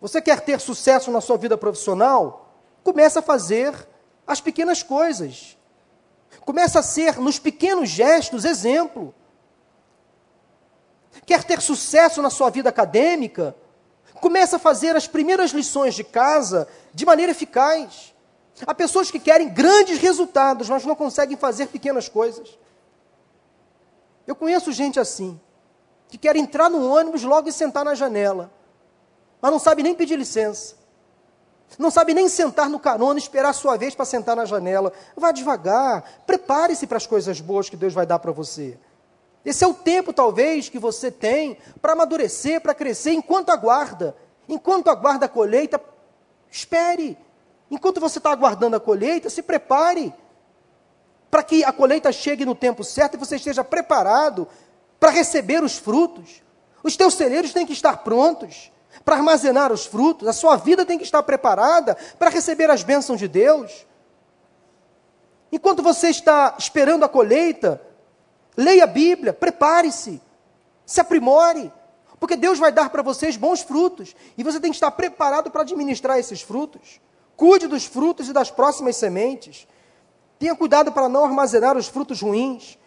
Você 0.00 0.20
quer 0.20 0.40
ter 0.40 0.60
sucesso 0.60 1.10
na 1.10 1.20
sua 1.20 1.38
vida 1.38 1.56
profissional? 1.56 2.52
Comece 2.82 3.18
a 3.18 3.22
fazer 3.22 3.88
as 4.26 4.40
pequenas 4.40 4.82
coisas. 4.82 5.56
Começa 6.40 6.80
a 6.80 6.82
ser, 6.82 7.18
nos 7.18 7.38
pequenos 7.38 7.88
gestos, 7.88 8.44
exemplo. 8.44 9.14
Quer 11.26 11.44
ter 11.44 11.60
sucesso 11.60 12.20
na 12.20 12.30
sua 12.30 12.50
vida 12.50 12.68
acadêmica? 12.68 13.54
Começa 14.14 14.56
a 14.56 14.58
fazer 14.58 14.96
as 14.96 15.06
primeiras 15.06 15.50
lições 15.52 15.94
de 15.94 16.04
casa 16.04 16.68
de 16.92 17.04
maneira 17.06 17.32
eficaz. 17.32 18.14
Há 18.66 18.74
pessoas 18.74 19.10
que 19.10 19.18
querem 19.18 19.48
grandes 19.48 19.98
resultados, 19.98 20.68
mas 20.68 20.84
não 20.84 20.94
conseguem 20.94 21.36
fazer 21.36 21.66
pequenas 21.66 22.08
coisas. 22.08 22.58
Eu 24.26 24.34
conheço 24.34 24.72
gente 24.72 24.98
assim, 24.98 25.38
que 26.08 26.16
quer 26.16 26.36
entrar 26.36 26.70
no 26.70 26.88
ônibus 26.88 27.22
logo 27.22 27.48
e 27.48 27.52
sentar 27.52 27.84
na 27.84 27.94
janela, 27.94 28.50
mas 29.40 29.50
não 29.52 29.58
sabe 29.58 29.82
nem 29.82 29.94
pedir 29.94 30.16
licença. 30.16 30.76
Não 31.78 31.90
sabe 31.90 32.14
nem 32.14 32.28
sentar 32.28 32.68
no 32.68 32.78
carona 32.78 33.18
e 33.18 33.22
esperar 33.22 33.50
a 33.50 33.54
sua 33.54 33.76
vez 33.76 33.94
para 33.94 34.04
sentar 34.04 34.36
na 34.36 34.44
janela. 34.44 34.92
Vá 35.16 35.32
devagar, 35.32 36.22
prepare-se 36.26 36.86
para 36.86 36.96
as 36.96 37.06
coisas 37.06 37.40
boas 37.40 37.68
que 37.68 37.76
Deus 37.76 37.92
vai 37.92 38.06
dar 38.06 38.18
para 38.18 38.32
você. 38.32 38.78
Esse 39.44 39.64
é 39.64 39.66
o 39.66 39.74
tempo, 39.74 40.12
talvez, 40.12 40.68
que 40.68 40.78
você 40.78 41.10
tem 41.10 41.58
para 41.82 41.92
amadurecer, 41.92 42.60
para 42.60 42.74
crescer, 42.74 43.12
enquanto 43.12 43.50
aguarda. 43.50 44.16
Enquanto 44.48 44.88
aguarda 44.88 45.26
a 45.26 45.28
colheita, 45.28 45.80
espere. 46.50 47.18
Enquanto 47.70 48.00
você 48.00 48.18
está 48.18 48.30
aguardando 48.30 48.76
a 48.76 48.80
colheita, 48.80 49.28
se 49.28 49.42
prepare. 49.42 50.14
Para 51.30 51.42
que 51.42 51.64
a 51.64 51.72
colheita 51.72 52.12
chegue 52.12 52.44
no 52.44 52.54
tempo 52.54 52.84
certo 52.84 53.14
e 53.14 53.18
você 53.18 53.36
esteja 53.36 53.64
preparado 53.64 54.46
para 54.98 55.10
receber 55.10 55.62
os 55.62 55.76
frutos. 55.76 56.42
Os 56.82 56.96
teus 56.96 57.14
celeiros 57.14 57.52
têm 57.52 57.66
que 57.66 57.72
estar 57.72 57.98
prontos 57.98 58.70
para 59.04 59.16
armazenar 59.16 59.70
os 59.72 59.84
frutos, 59.84 60.26
a 60.26 60.32
sua 60.32 60.56
vida 60.56 60.86
tem 60.86 60.96
que 60.96 61.04
estar 61.04 61.22
preparada 61.22 61.96
para 62.18 62.30
receber 62.30 62.70
as 62.70 62.82
bênçãos 62.82 63.18
de 63.18 63.28
Deus. 63.28 63.86
Enquanto 65.52 65.82
você 65.82 66.08
está 66.08 66.54
esperando 66.58 67.04
a 67.04 67.08
colheita, 67.08 67.80
leia 68.56 68.84
a 68.84 68.86
Bíblia, 68.88 69.32
prepare-se, 69.32 70.20
se 70.86 71.00
aprimore, 71.00 71.70
porque 72.18 72.36
Deus 72.36 72.58
vai 72.58 72.72
dar 72.72 72.88
para 72.88 73.02
vocês 73.02 73.36
bons 73.36 73.60
frutos 73.60 74.16
e 74.38 74.42
você 74.42 74.58
tem 74.58 74.70
que 74.70 74.76
estar 74.76 74.90
preparado 74.90 75.50
para 75.50 75.60
administrar 75.60 76.18
esses 76.18 76.40
frutos. 76.40 77.00
Cuide 77.36 77.66
dos 77.66 77.84
frutos 77.84 78.28
e 78.28 78.32
das 78.32 78.50
próximas 78.50 78.96
sementes. 78.96 79.66
Tenha 80.38 80.54
cuidado 80.54 80.92
para 80.92 81.08
não 81.08 81.24
armazenar 81.24 81.76
os 81.76 81.88
frutos 81.88 82.22
ruins. 82.22 82.78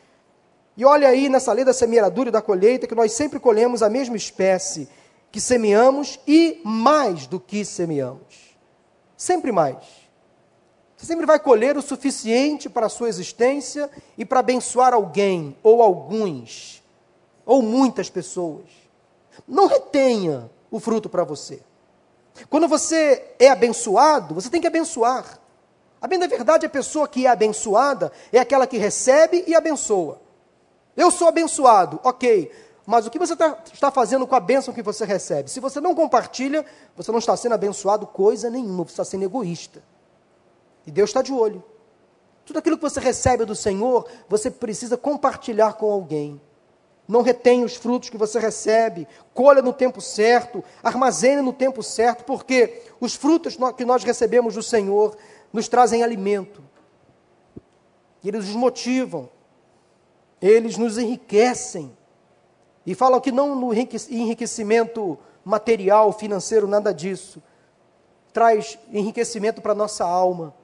E 0.76 0.84
olha 0.86 1.10
aí 1.10 1.30
nessa 1.30 1.54
lei 1.54 1.64
da 1.64 1.74
semeadura 1.74 2.30
e 2.30 2.32
da 2.32 2.42
colheita 2.42 2.88
que 2.88 2.96
nós 2.96 3.12
sempre 3.12 3.40
colhemos 3.40 3.84
a 3.84 3.90
mesma 3.90 4.16
espécie 4.16 4.90
que 5.38 5.42
semeamos 5.42 6.20
e 6.26 6.60
mais 6.64 7.28
do 7.28 7.40
que 7.40 7.64
semeamos. 7.64 8.58
Sempre 9.16 9.52
mais. 9.52 9.78
Você 10.96 11.06
sempre 11.06 11.28
vai 11.28 11.38
colher 11.38 11.78
o 11.78 11.82
suficiente 11.84 12.68
para 12.68 12.88
a 12.88 12.90
sua 12.90 13.08
existência 13.08 13.88
e 14.18 14.26
para 14.26 14.40
abençoar 14.40 14.96
alguém, 14.96 15.56
ou 15.62 15.84
alguns, 15.84 16.84
ou 17.46 17.62
muitas 17.62 18.10
pessoas. 18.10 18.66
Não 19.48 19.68
retenha 19.68 20.50
o 20.72 20.80
fruto 20.80 21.08
para 21.08 21.24
você. 21.24 21.62
Quando 22.50 22.68
você 22.68 23.36
é 23.38 23.50
abençoado, 23.50 24.34
você 24.34 24.50
tem 24.50 24.60
que 24.60 24.66
abençoar. 24.66 25.40
A 26.02 26.08
bem 26.08 26.18
da 26.18 26.26
verdade, 26.26 26.66
a 26.66 26.70
pessoa 26.70 27.08
que 27.08 27.28
é 27.28 27.30
abençoada 27.30 28.12
é 28.34 28.40
aquela 28.40 28.66
que 28.66 28.80
recebe 28.80 29.44
e 29.46 29.54
abençoa. 29.54 30.20
Eu 30.96 31.12
sou 31.12 31.28
abençoado, 31.28 32.00
ok. 32.04 32.52
Mas 32.88 33.06
o 33.06 33.12
que 33.12 33.20
você 33.20 33.36
tá, 33.36 33.62
está 33.74 33.92
fazendo 33.92 34.26
com 34.26 34.34
a 34.34 34.40
bênção 34.40 34.74
que 34.74 34.82
você 34.82 35.04
recebe? 35.04 35.52
Se 35.52 35.60
você 35.60 35.82
não 35.82 35.94
compartilha, 35.94 36.66
você 36.96 37.12
não 37.12 37.20
está 37.20 37.36
sendo 37.36 37.54
abençoado 37.54 38.08
coisa 38.08 38.50
nenhuma, 38.50 38.86
você 38.86 38.92
está 38.92 39.04
sendo 39.04 39.26
egoísta. 39.26 39.84
E 40.86 40.92
Deus 40.92 41.10
está 41.10 41.22
de 41.22 41.34
olho. 41.34 41.62
Tudo 42.46 42.60
aquilo 42.60 42.78
que 42.78 42.84
você 42.84 43.02
recebe 43.02 43.44
do 43.44 43.54
Senhor, 43.54 44.08
você 44.30 44.50
precisa 44.50 44.96
compartilhar 44.96 45.74
com 45.74 45.92
alguém. 45.92 46.40
Não 47.06 47.22
retenha 47.22 47.66
os 47.66 47.76
frutos 47.76 48.10
que 48.10 48.18
você 48.18 48.40
recebe, 48.40 49.06
colha 49.34 49.62
no 49.62 49.74
tempo 49.74 50.00
certo, 50.00 50.64
armazene 50.82 51.42
no 51.42 51.52
tempo 51.52 51.84
certo, 51.84 52.24
porque 52.24 52.84
os 53.02 53.16
frutos 53.16 53.58
que 53.76 53.84
nós 53.84 54.02
recebemos 54.06 54.56
do 54.56 54.64
Senhor 54.64 55.18
nos 55.52 55.68
trazem 55.68 56.04
alimento. 56.04 56.64
Eles 58.24 58.46
nos 58.46 58.56
motivam, 58.56 59.30
eles 60.42 60.78
nos 60.78 60.98
enriquecem. 60.98 61.92
E 62.88 62.96
fala 62.96 63.20
que 63.20 63.34
não 63.34 63.54
no 63.54 63.74
enriquecimento 63.74 65.20
material, 65.44 66.14
financeiro, 66.14 66.66
nada 66.66 66.94
disso. 66.94 67.44
Traz 68.32 68.80
enriquecimento 68.94 69.62
para 69.62 69.74
a 69.74 69.76
nossa 69.76 70.06
alma. 70.06 70.56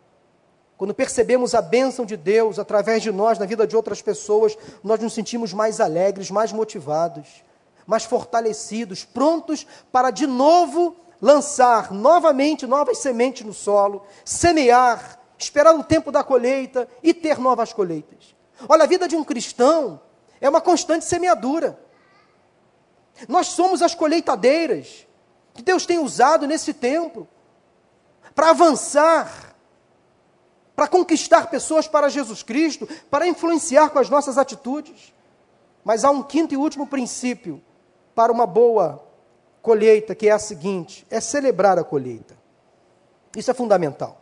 Quando 0.77 0.93
percebemos 0.93 1.53
a 1.53 1.62
bênção 1.62 2.05
de 2.05 2.15
Deus 2.15 2.59
através 2.59 3.03
de 3.03 3.12
nós 3.12 3.38
na 3.38 3.45
vida 3.45 3.67
de 3.67 3.75
outras 3.75 4.01
pessoas, 4.01 4.57
nós 4.81 5.01
nos 5.01 5.12
sentimos 5.12 5.51
mais 5.51 5.81
alegres, 5.81 6.31
mais 6.31 6.53
motivados, 6.53 7.43
mais 7.86 8.05
fortalecidos, 8.05 9.03
prontos 9.03 9.67
para 9.91 10.09
de 10.09 10.25
novo 10.25 10.95
lançar 11.21 11.91
novamente 11.91 12.65
novas 12.65 12.99
sementes 12.99 13.45
no 13.45 13.53
solo, 13.53 14.01
semear, 14.23 15.19
esperar 15.38 15.75
o 15.75 15.83
tempo 15.83 16.09
da 16.09 16.23
colheita 16.23 16.88
e 17.03 17.13
ter 17.13 17.38
novas 17.38 17.73
colheitas. 17.73 18.33
Olha, 18.69 18.86
a 18.86 18.88
vida 18.88 19.09
de 19.09 19.15
um 19.17 19.25
cristão 19.25 19.99
é 20.39 20.47
uma 20.47 20.62
constante 20.62 21.03
semeadura. 21.03 21.83
Nós 23.28 23.47
somos 23.47 23.82
as 23.82 23.95
colheitadeiras 23.95 25.08
que 25.54 25.62
Deus 25.62 25.86
tem 25.86 25.99
usado 25.99 26.47
nesse 26.47 26.73
tempo 26.73 27.28
para 28.34 28.49
avançar, 28.49 29.56
para 30.76 30.88
conquistar 30.88 31.47
pessoas 31.47 31.88
para 31.88 32.10
Jesus 32.10 32.41
Cristo, 32.41 32.88
para 33.10 33.28
influenciar 33.28 33.89
com 33.89 33.99
as 33.99 34.10
nossas 34.10 34.38
atitudes. 34.38 35.13
Mas 35.84 36.04
há 36.04 36.10
um 36.10 36.23
quinto 36.23 36.54
e 36.54 36.58
último 36.58 36.88
princípio 36.88 37.62
para 38.15 38.32
uma 38.32 38.47
boa 38.47 39.04
colheita, 39.62 40.15
que 40.15 40.28
é 40.28 40.32
a 40.32 40.39
seguinte: 40.39 41.06
é 41.10 41.19
celebrar 41.19 41.78
a 41.78 41.84
colheita. 41.84 42.36
Isso 43.36 43.52
é 43.52 43.54
fundamental. 43.54 44.21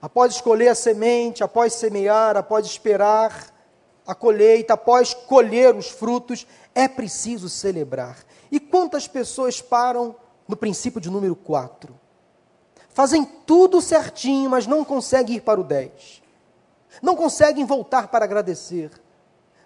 Após 0.00 0.34
escolher 0.34 0.68
a 0.68 0.74
semente, 0.74 1.42
após 1.42 1.74
semear, 1.74 2.36
após 2.36 2.66
esperar 2.66 3.52
a 4.08 4.14
colheita, 4.14 4.72
após 4.72 5.12
colher 5.12 5.76
os 5.76 5.90
frutos, 5.90 6.46
é 6.74 6.88
preciso 6.88 7.46
celebrar. 7.46 8.16
E 8.50 8.58
quantas 8.58 9.06
pessoas 9.06 9.60
param 9.60 10.16
no 10.48 10.56
princípio 10.56 10.98
de 10.98 11.10
número 11.10 11.36
4? 11.36 11.94
Fazem 12.88 13.22
tudo 13.22 13.82
certinho, 13.82 14.48
mas 14.48 14.66
não 14.66 14.82
conseguem 14.82 15.36
ir 15.36 15.40
para 15.42 15.60
o 15.60 15.62
10. 15.62 16.22
Não 17.02 17.14
conseguem 17.14 17.66
voltar 17.66 18.08
para 18.08 18.24
agradecer. 18.24 18.90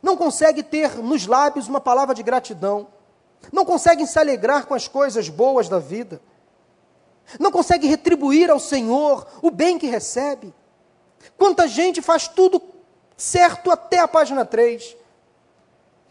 Não 0.02 0.16
conseguem 0.16 0.64
ter 0.64 0.96
nos 0.96 1.24
lábios 1.24 1.68
uma 1.68 1.81
palavra 1.81 2.12
de 2.12 2.24
gratidão. 2.24 2.88
Não 3.52 3.64
conseguem 3.64 4.07
se 4.07 4.18
alegrar 4.18 4.66
com 4.66 4.74
as 4.74 4.88
coisas 4.88 5.28
boas 5.28 5.68
da 5.68 5.78
vida. 5.78 6.20
Não 7.38 7.52
conseguem 7.52 7.88
retribuir 7.88 8.50
ao 8.50 8.59
Senhor 8.59 9.24
o 9.40 9.52
bem 9.52 9.78
que 9.78 9.87
recebe. 9.87 10.52
Quanta 11.38 11.68
gente 11.68 12.02
faz 12.02 12.26
tudo 12.26 12.71
certo 13.16 13.70
até 13.70 13.98
a 13.98 14.09
página 14.09 14.44
3, 14.44 14.96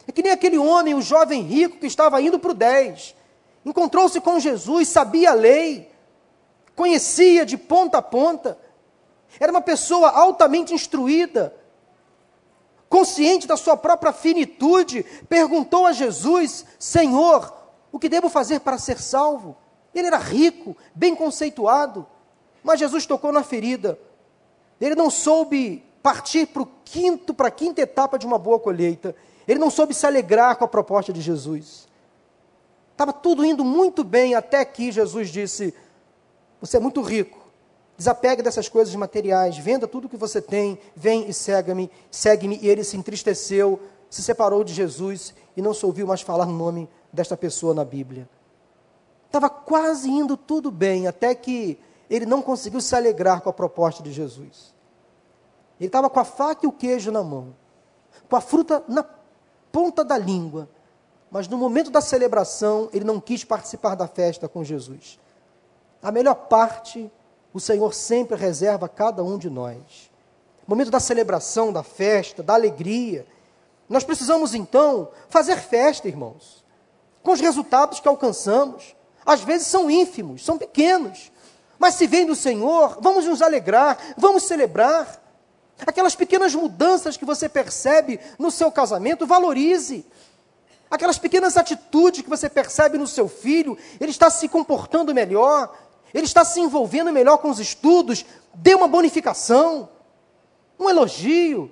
é 0.08 0.12
que 0.12 0.24
nem 0.24 0.32
aquele 0.32 0.58
homem, 0.58 0.94
o 0.94 1.02
jovem 1.02 1.42
rico 1.42 1.78
que 1.78 1.86
estava 1.86 2.22
indo 2.22 2.40
para 2.40 2.52
o 2.52 2.56
10. 2.56 3.16
Encontrou-se 3.66 4.20
com 4.20 4.40
Jesus, 4.40 4.88
sabia 4.88 5.32
a 5.32 5.36
lei, 5.36 5.92
conhecia 6.76 7.46
de 7.46 7.58
ponta 7.58 8.00
a 8.00 8.02
ponta. 8.02 8.58
Era 9.40 9.52
uma 9.52 9.62
pessoa 9.62 10.10
altamente 10.10 10.74
instruída, 10.74 11.56
consciente 12.90 13.48
da 13.48 13.56
sua 13.56 13.78
própria 13.78 14.12
finitude. 14.12 15.04
Perguntou 15.30 15.86
a 15.86 15.94
Jesus: 15.94 16.66
Senhor, 16.80 17.54
o 17.92 18.00
que 18.00 18.10
devo 18.10 18.30
fazer 18.30 18.62
para 18.62 18.78
ser 18.78 19.00
salvo? 19.00 19.56
Ele 19.94 20.08
era 20.08 20.18
rico, 20.18 20.76
bem 20.96 21.16
conceituado, 21.16 22.08
mas 22.64 22.80
Jesus 22.80 23.06
tocou 23.06 23.32
na 23.32 23.44
ferida. 23.44 24.00
Ele 24.80 24.96
não 24.96 25.10
soube 25.10 25.86
partir 26.02 26.48
para 26.48 26.64
o 26.64 26.68
quinto, 26.84 27.34
para 27.34 27.48
a 27.48 27.52
quinta 27.52 27.82
etapa 27.82 28.18
de 28.18 28.26
uma 28.26 28.38
boa 28.38 28.60
colheita. 28.60 29.16
Ele 29.48 29.60
não 29.60 29.70
soube 29.70 29.94
se 29.94 30.06
alegrar 30.06 30.56
com 30.56 30.66
a 30.66 30.68
proposta 30.68 31.12
de 31.12 31.22
Jesus. 31.22 31.88
Estava 32.92 33.14
tudo 33.14 33.44
indo 33.44 33.64
muito 33.64 34.04
bem 34.04 34.36
até 34.36 34.64
que 34.64 34.92
Jesus 34.92 35.30
disse: 35.30 35.74
Você 36.60 36.78
é 36.78 36.80
muito 36.80 37.02
rico, 37.02 37.40
desapegue 37.98 38.42
dessas 38.42 38.70
coisas 38.70 38.94
materiais, 38.96 39.58
venda 39.58 39.88
tudo 39.88 40.10
que 40.10 40.18
você 40.18 40.42
tem, 40.42 40.78
vem 40.96 41.28
e 41.28 41.34
segue-me, 41.34 41.90
segue-me. 42.10 42.60
E 42.62 42.68
ele 42.68 42.84
se 42.84 42.98
entristeceu, 42.98 43.80
se 44.10 44.22
separou 44.22 44.64
de 44.64 44.74
Jesus 44.74 45.34
e 45.56 45.62
não 45.62 45.74
se 45.74 45.86
ouviu 45.86 46.06
mais 46.06 46.22
falar 46.22 46.46
no 46.46 46.54
nome 46.54 46.90
desta 47.12 47.36
pessoa 47.36 47.74
na 47.74 47.86
Bíblia. 47.86 48.30
Estava 49.26 49.50
quase 49.50 50.10
indo 50.10 50.36
tudo 50.36 50.70
bem, 50.70 51.08
até 51.08 51.34
que 51.34 51.80
ele 52.10 52.26
não 52.26 52.42
conseguiu 52.42 52.82
se 52.82 52.94
alegrar 52.96 53.42
com 53.42 53.50
a 53.50 53.54
proposta 53.54 54.04
de 54.04 54.12
Jesus. 54.12 54.71
Ele 55.82 55.88
estava 55.88 56.12
com 56.12 56.20
a 56.20 56.24
faca 56.24 56.64
e 56.64 56.68
o 56.68 56.72
queijo 56.72 57.12
na 57.12 57.24
mão, 57.24 57.56
com 58.30 58.36
a 58.36 58.42
fruta 58.42 58.84
na 58.88 59.04
ponta 59.72 60.04
da 60.06 60.16
língua, 60.16 60.70
mas 61.32 61.48
no 61.48 61.58
momento 61.58 61.90
da 61.90 62.00
celebração 62.00 62.88
ele 62.94 63.04
não 63.04 63.20
quis 63.20 63.44
participar 63.44 63.96
da 63.96 64.08
festa 64.08 64.48
com 64.48 64.64
Jesus. 64.64 65.20
A 66.04 66.12
melhor 66.12 66.36
parte 66.36 67.12
o 67.52 67.60
Senhor 67.60 67.96
sempre 67.96 68.38
reserva 68.38 68.86
a 68.86 68.90
cada 68.90 69.24
um 69.24 69.40
de 69.40 69.50
nós. 69.50 70.12
Momento 70.68 70.92
da 70.92 71.00
celebração, 71.00 71.74
da 71.74 71.82
festa, 71.82 72.44
da 72.44 72.54
alegria, 72.54 73.26
nós 73.90 74.04
precisamos 74.04 74.54
então 74.54 75.10
fazer 75.30 75.58
festa, 75.58 76.08
irmãos, 76.08 76.64
com 77.24 77.32
os 77.32 77.42
resultados 77.42 78.00
que 78.00 78.08
alcançamos. 78.08 78.96
Às 79.26 79.42
vezes 79.42 79.66
são 79.66 79.90
ínfimos, 79.90 80.46
são 80.46 80.60
pequenos, 80.60 81.32
Mas 81.80 81.96
se 81.96 82.06
vem 82.06 82.28
do 82.28 82.36
Senhor, 82.36 83.00
vamos 83.02 83.26
nos 83.26 83.42
alegrar, 83.42 83.98
vamos 84.16 84.44
celebrar. 84.44 85.21
Aquelas 85.86 86.16
pequenas 86.16 86.54
mudanças 86.54 87.18
que 87.18 87.26
você 87.26 87.50
percebe 87.50 88.20
no 88.38 88.52
seu 88.52 88.72
casamento, 88.72 89.26
valorize. 89.26 90.06
Aquelas 90.90 91.18
pequenas 91.18 91.58
atitudes 91.58 92.22
que 92.22 92.30
você 92.30 92.50
percebe 92.50 92.98
no 92.98 93.08
seu 93.08 93.28
filho, 93.28 93.78
ele 94.00 94.12
está 94.12 94.30
se 94.30 94.48
comportando 94.48 95.14
melhor, 95.14 95.74
ele 96.14 96.26
está 96.26 96.44
se 96.44 96.60
envolvendo 96.60 97.12
melhor 97.12 97.38
com 97.38 97.50
os 97.50 97.60
estudos, 97.60 98.26
dê 98.54 98.76
uma 98.76 98.88
bonificação, 98.88 99.90
um 100.78 100.90
elogio. 100.90 101.72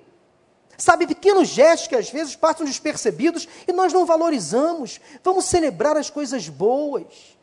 Sabe, 0.78 1.06
pequenos 1.06 1.50
gestos 1.50 1.90
que 1.90 1.96
às 1.96 2.10
vezes 2.10 2.38
passam 2.38 2.66
despercebidos 2.66 3.50
e 3.68 3.74
nós 3.74 3.92
não 3.92 4.06
valorizamos. 4.06 5.02
Vamos 5.22 5.44
celebrar 5.44 5.98
as 5.98 6.10
coisas 6.10 6.48
boas. 6.48 7.38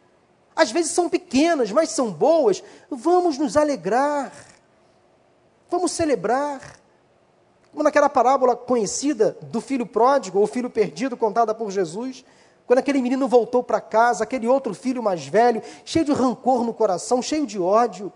Às 0.54 0.70
vezes 0.70 0.92
são 0.92 1.06
pequenas, 1.06 1.70
mas 1.70 1.90
são 1.90 2.10
boas. 2.10 2.62
Vamos 2.90 3.36
nos 3.36 3.54
alegrar. 3.54 4.32
Vamos 5.70 5.92
celebrar. 5.92 6.60
Como 7.70 7.82
naquela 7.82 8.08
parábola 8.08 8.56
conhecida 8.56 9.36
do 9.42 9.60
filho 9.60 9.84
pródigo, 9.84 10.38
ou 10.38 10.46
filho 10.46 10.70
perdido, 10.70 11.16
contada 11.16 11.54
por 11.54 11.70
Jesus, 11.70 12.24
quando 12.66 12.78
aquele 12.78 13.02
menino 13.02 13.28
voltou 13.28 13.62
para 13.62 13.80
casa, 13.80 14.24
aquele 14.24 14.48
outro 14.48 14.74
filho 14.74 15.02
mais 15.02 15.26
velho, 15.26 15.62
cheio 15.84 16.04
de 16.04 16.12
rancor 16.12 16.64
no 16.64 16.72
coração, 16.72 17.20
cheio 17.20 17.46
de 17.46 17.58
ódio, 17.60 18.12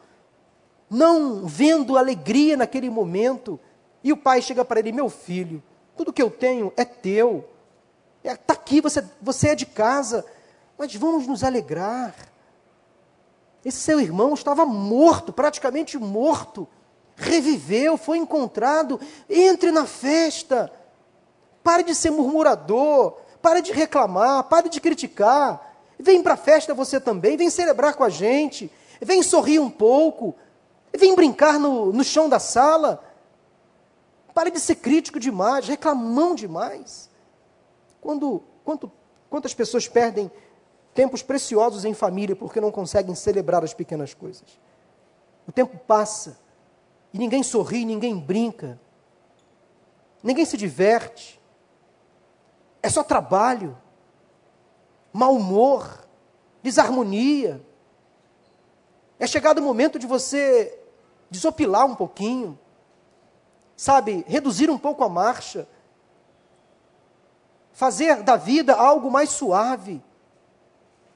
não 0.89 1.47
vendo 1.47 1.97
alegria 1.97 2.57
naquele 2.57 2.89
momento, 2.89 3.61
e 4.03 4.13
o 4.13 4.17
pai 4.17 4.41
chega 4.41 4.65
para 4.65 4.81
ele: 4.81 4.93
Meu 4.93 5.09
filho, 5.09 5.63
tudo 5.97 6.13
que 6.13 6.23
eu 6.23 6.31
tenho 6.31 6.73
é 6.77 6.85
teu, 6.85 7.45
está 8.25 8.55
é, 8.55 8.57
aqui, 8.57 8.81
você, 8.81 9.05
você 9.21 9.51
é 9.51 9.55
de 9.55 9.67
casa, 9.67 10.25
mas 10.79 10.95
vamos 10.95 11.27
nos 11.27 11.45
alegrar. 11.45 12.15
Esse 13.63 13.79
seu 13.79 14.01
irmão 14.01 14.33
estava 14.33 14.65
morto, 14.65 15.33
praticamente 15.33 15.99
morto 15.99 16.67
reviveu, 17.21 17.97
foi 17.97 18.19
encontrado. 18.19 18.99
Entre 19.29 19.71
na 19.71 19.87
festa. 19.87 20.73
Pare 21.63 21.83
de 21.83 21.95
ser 21.95 22.11
murmurador, 22.11 23.19
pare 23.43 23.61
de 23.61 23.71
reclamar, 23.73 24.45
pare 24.45 24.69
de 24.69 24.81
criticar. 24.81 25.77
Vem 25.99 26.23
para 26.23 26.35
a 26.35 26.39
festa 26.39 26.73
você 26.73 26.99
também, 26.99 27.37
vem 27.37 27.51
celebrar 27.51 27.95
com 27.95 28.03
a 28.03 28.09
gente, 28.09 28.73
vem 29.01 29.23
sorrir 29.23 29.59
um 29.59 29.69
pouco, 29.69 30.35
vem 30.97 31.15
brincar 31.15 31.59
no, 31.59 31.93
no 31.93 32.03
chão 32.03 32.29
da 32.29 32.39
sala. 32.39 33.05
Pare 34.33 34.51
de 34.51 34.59
ser 34.59 34.77
crítico 34.77 35.21
demais, 35.21 35.69
reclamão 35.69 36.35
demais. 36.35 37.11
Quando, 38.01 38.43
quanto, 38.65 38.91
quantas 39.29 39.53
pessoas 39.53 39.87
perdem 39.87 40.31
tempos 40.95 41.23
preciosos 41.23 41.85
em 41.85 41.93
família 41.93 42.35
porque 42.35 42.61
não 42.61 42.71
conseguem 42.71 43.15
celebrar 43.15 43.63
as 43.63 43.75
pequenas 43.75 44.15
coisas? 44.15 44.59
O 45.47 45.53
tempo 45.53 45.77
passa 45.87 46.39
e 47.13 47.19
ninguém 47.19 47.43
sorri, 47.43 47.85
ninguém 47.85 48.17
brinca, 48.19 48.79
ninguém 50.23 50.45
se 50.45 50.57
diverte. 50.57 51.41
É 52.83 52.89
só 52.89 53.03
trabalho, 53.03 53.77
mau 55.13 55.35
humor, 55.35 56.07
desarmonia. 56.63 57.61
É 59.19 59.27
chegado 59.27 59.59
o 59.59 59.63
momento 59.63 59.99
de 59.99 60.07
você 60.07 60.79
desopilar 61.29 61.87
um 61.87 61.95
pouquinho, 61.95 62.59
sabe, 63.77 64.25
reduzir 64.27 64.71
um 64.71 64.79
pouco 64.79 65.05
a 65.05 65.09
marcha, 65.09 65.69
fazer 67.73 68.23
da 68.23 68.37
vida 68.37 68.75
algo 68.75 69.11
mais 69.11 69.31
suave, 69.31 70.03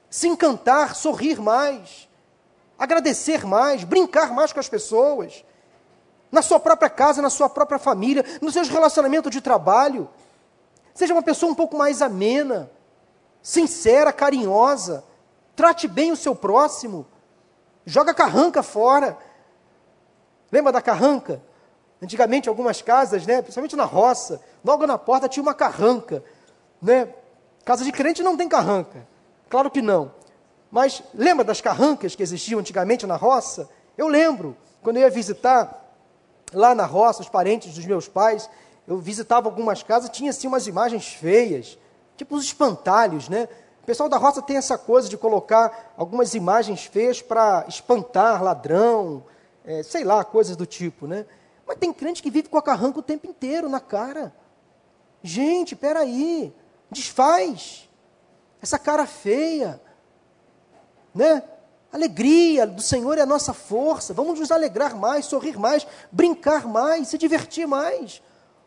se 0.09 0.27
encantar, 0.27 0.95
sorrir 0.95 1.41
mais, 1.41 2.07
agradecer 2.77 3.45
mais, 3.45 3.83
brincar 3.83 4.31
mais 4.33 4.53
com 4.53 4.59
as 4.59 4.69
pessoas 4.69 5.43
na 6.35 6.41
sua 6.41 6.59
própria 6.59 6.89
casa, 6.89 7.21
na 7.21 7.29
sua 7.29 7.49
própria 7.49 7.79
família, 7.79 8.23
nos 8.41 8.53
seus 8.53 8.67
relacionamentos 8.67 9.31
de 9.31 9.39
trabalho. 9.39 10.09
Seja 10.93 11.13
uma 11.13 11.23
pessoa 11.23 11.51
um 11.51 11.55
pouco 11.55 11.77
mais 11.77 12.01
amena, 12.01 12.69
sincera, 13.41 14.11
carinhosa. 14.11 15.03
Trate 15.55 15.87
bem 15.87 16.11
o 16.11 16.15
seu 16.15 16.35
próximo. 16.35 17.07
Joga 17.85 18.13
carranca 18.13 18.61
fora. 18.61 19.17
Lembra 20.51 20.73
da 20.73 20.81
carranca? 20.81 21.41
Antigamente, 22.01 22.49
algumas 22.49 22.81
casas, 22.81 23.25
né, 23.25 23.41
principalmente 23.41 23.75
na 23.77 23.85
roça, 23.85 24.41
logo 24.63 24.85
na 24.85 24.97
porta 24.97 25.29
tinha 25.29 25.41
uma 25.41 25.53
carranca. 25.53 26.21
Né? 26.81 27.07
Casa 27.63 27.85
de 27.85 27.91
crente 27.93 28.21
não 28.21 28.35
tem 28.35 28.49
carranca. 28.49 29.07
Claro 29.49 29.71
que 29.71 29.81
não. 29.81 30.11
Mas 30.69 31.01
lembra 31.13 31.45
das 31.45 31.61
carrancas 31.61 32.13
que 32.13 32.21
existiam 32.21 32.59
antigamente 32.59 33.07
na 33.07 33.15
roça? 33.15 33.69
Eu 33.97 34.09
lembro, 34.09 34.57
quando 34.83 34.97
eu 34.97 35.03
ia 35.03 35.09
visitar 35.09 35.84
lá 36.53 36.75
na 36.75 36.85
roça, 36.85 37.21
os 37.21 37.29
parentes 37.29 37.73
dos 37.73 37.85
meus 37.85 38.07
pais, 38.07 38.49
eu 38.87 38.97
visitava 38.97 39.47
algumas 39.47 39.83
casas, 39.83 40.09
tinha 40.09 40.29
assim 40.29 40.47
umas 40.47 40.67
imagens 40.67 41.07
feias, 41.07 41.77
tipo 42.15 42.35
os 42.35 42.45
espantalhos, 42.45 43.29
né? 43.29 43.47
O 43.81 43.85
pessoal 43.85 44.09
da 44.09 44.17
roça 44.17 44.41
tem 44.41 44.57
essa 44.57 44.77
coisa 44.77 45.07
de 45.07 45.17
colocar 45.17 45.93
algumas 45.95 46.33
imagens 46.33 46.85
feias 46.85 47.21
para 47.21 47.65
espantar 47.67 48.43
ladrão, 48.43 49.23
é, 49.63 49.83
sei 49.83 50.03
lá, 50.03 50.23
coisas 50.23 50.55
do 50.55 50.65
tipo, 50.65 51.07
né? 51.07 51.25
Mas 51.67 51.77
tem 51.77 51.91
crente 51.91 52.21
que 52.21 52.31
vive 52.31 52.49
com 52.49 52.57
a 52.57 52.63
carranca 52.63 52.99
o 52.99 53.03
tempo 53.03 53.27
inteiro 53.27 53.69
na 53.69 53.79
cara. 53.79 54.33
Gente, 55.21 55.75
peraí, 55.75 56.53
desfaz 56.89 57.89
essa 58.61 58.77
cara 58.79 59.05
feia, 59.05 59.81
né? 61.13 61.43
Alegria 61.95 62.67
do 62.67 62.81
Senhor 62.81 63.17
é 63.17 63.21
a 63.21 63.25
nossa 63.25 63.53
força. 63.53 64.13
Vamos 64.13 64.37
nos 64.37 64.51
alegrar 64.51 64.97
mais, 64.97 65.27
sorrir 65.27 65.57
mais, 65.57 65.87
brincar 66.11 66.67
mais, 66.67 67.07
se 67.07 67.17
divertir 67.17 67.65
mais, 67.65 68.21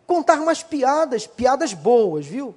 contar 0.07 0.39
mais 0.39 0.63
piadas, 0.63 1.27
piadas 1.27 1.75
boas, 1.75 2.25
viu? 2.25 2.57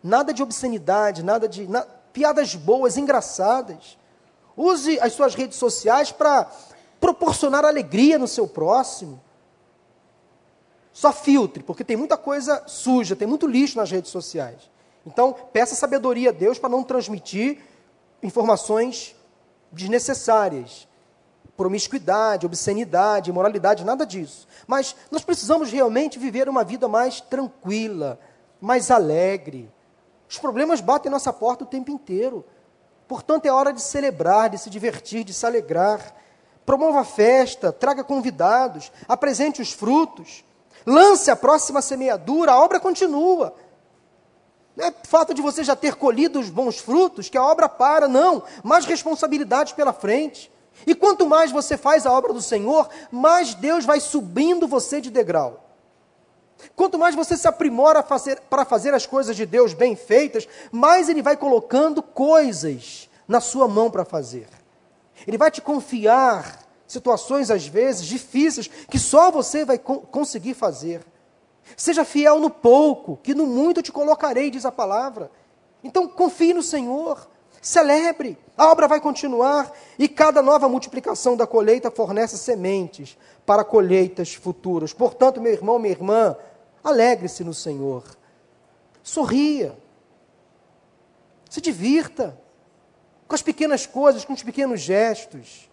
Nada 0.00 0.32
de 0.32 0.44
obscenidade, 0.44 1.24
nada 1.24 1.48
de. 1.48 1.66
Na, 1.66 1.82
piadas 2.12 2.54
boas, 2.54 2.96
engraçadas. 2.96 3.98
Use 4.56 5.00
as 5.00 5.12
suas 5.12 5.34
redes 5.34 5.58
sociais 5.58 6.12
para 6.12 6.48
proporcionar 7.00 7.64
alegria 7.64 8.16
no 8.16 8.28
seu 8.28 8.46
próximo. 8.46 9.20
Só 10.92 11.12
filtre, 11.12 11.64
porque 11.64 11.82
tem 11.82 11.96
muita 11.96 12.16
coisa 12.16 12.62
suja, 12.68 13.16
tem 13.16 13.26
muito 13.26 13.44
lixo 13.44 13.76
nas 13.76 13.90
redes 13.90 14.12
sociais. 14.12 14.70
Então, 15.04 15.32
peça 15.52 15.74
sabedoria 15.74 16.28
a 16.28 16.32
Deus 16.32 16.60
para 16.60 16.68
não 16.68 16.84
transmitir 16.84 17.58
informações 18.22 19.16
desnecessárias. 19.72 20.88
Promiscuidade, 21.56 22.46
obscenidade, 22.46 23.30
imoralidade, 23.30 23.84
nada 23.84 24.06
disso. 24.06 24.48
Mas 24.66 24.96
nós 25.10 25.22
precisamos 25.22 25.70
realmente 25.70 26.18
viver 26.18 26.48
uma 26.48 26.64
vida 26.64 26.88
mais 26.88 27.20
tranquila, 27.20 28.18
mais 28.60 28.90
alegre. 28.90 29.70
Os 30.28 30.38
problemas 30.38 30.80
batem 30.80 31.10
nossa 31.10 31.32
porta 31.32 31.64
o 31.64 31.66
tempo 31.66 31.90
inteiro. 31.90 32.44
Portanto, 33.06 33.46
é 33.46 33.52
hora 33.52 33.72
de 33.72 33.82
celebrar, 33.82 34.48
de 34.48 34.56
se 34.56 34.70
divertir, 34.70 35.24
de 35.24 35.34
se 35.34 35.44
alegrar. 35.44 36.14
Promova 36.64 37.00
a 37.00 37.04
festa, 37.04 37.72
traga 37.72 38.04
convidados, 38.04 38.92
apresente 39.08 39.60
os 39.60 39.72
frutos, 39.72 40.44
lance 40.86 41.30
a 41.30 41.36
próxima 41.36 41.82
semeadura, 41.82 42.52
a 42.52 42.62
obra 42.62 42.78
continua. 42.78 43.54
Não 44.80 44.86
é 44.88 44.94
fato 45.04 45.34
de 45.34 45.42
você 45.42 45.62
já 45.62 45.76
ter 45.76 45.94
colhido 45.94 46.40
os 46.40 46.48
bons 46.48 46.78
frutos 46.78 47.28
que 47.28 47.36
a 47.36 47.44
obra 47.44 47.68
para, 47.68 48.08
não. 48.08 48.42
Mais 48.64 48.86
responsabilidades 48.86 49.74
pela 49.74 49.92
frente. 49.92 50.50
E 50.86 50.94
quanto 50.94 51.28
mais 51.28 51.52
você 51.52 51.76
faz 51.76 52.06
a 52.06 52.12
obra 52.12 52.32
do 52.32 52.40
Senhor, 52.40 52.88
mais 53.10 53.54
Deus 53.54 53.84
vai 53.84 54.00
subindo 54.00 54.66
você 54.66 54.98
de 54.98 55.10
degrau. 55.10 55.66
Quanto 56.74 56.98
mais 56.98 57.14
você 57.14 57.36
se 57.36 57.46
aprimora 57.46 58.02
para 58.02 58.64
fazer 58.64 58.94
as 58.94 59.04
coisas 59.04 59.36
de 59.36 59.44
Deus 59.44 59.74
bem 59.74 59.94
feitas, 59.94 60.48
mais 60.72 61.10
Ele 61.10 61.20
vai 61.20 61.36
colocando 61.36 62.02
coisas 62.02 63.10
na 63.28 63.40
sua 63.40 63.68
mão 63.68 63.90
para 63.90 64.06
fazer. 64.06 64.48
Ele 65.26 65.36
vai 65.36 65.50
te 65.50 65.60
confiar 65.60 66.60
situações, 66.86 67.50
às 67.50 67.66
vezes, 67.66 68.06
difíceis, 68.06 68.66
que 68.66 68.98
só 68.98 69.30
você 69.30 69.62
vai 69.62 69.78
co 69.78 70.00
conseguir 70.00 70.54
fazer. 70.54 71.04
Seja 71.76 72.04
fiel 72.04 72.40
no 72.40 72.50
pouco, 72.50 73.18
que 73.22 73.34
no 73.34 73.46
muito 73.46 73.82
te 73.82 73.92
colocarei, 73.92 74.50
diz 74.50 74.64
a 74.64 74.72
palavra. 74.72 75.30
Então 75.82 76.06
confie 76.06 76.52
no 76.52 76.62
Senhor, 76.62 77.28
celebre, 77.60 78.38
a 78.56 78.70
obra 78.70 78.86
vai 78.86 79.00
continuar 79.00 79.72
e 79.98 80.08
cada 80.08 80.42
nova 80.42 80.68
multiplicação 80.68 81.36
da 81.36 81.46
colheita 81.46 81.90
fornece 81.90 82.36
sementes 82.36 83.16
para 83.46 83.64
colheitas 83.64 84.34
futuras. 84.34 84.92
Portanto, 84.92 85.40
meu 85.40 85.52
irmão, 85.52 85.78
minha 85.78 85.92
irmã, 85.92 86.36
alegre-se 86.84 87.42
no 87.42 87.54
Senhor, 87.54 88.04
sorria, 89.02 89.76
se 91.48 91.60
divirta 91.60 92.38
com 93.26 93.34
as 93.34 93.42
pequenas 93.42 93.86
coisas, 93.86 94.24
com 94.24 94.32
os 94.32 94.42
pequenos 94.42 94.80
gestos. 94.80 95.70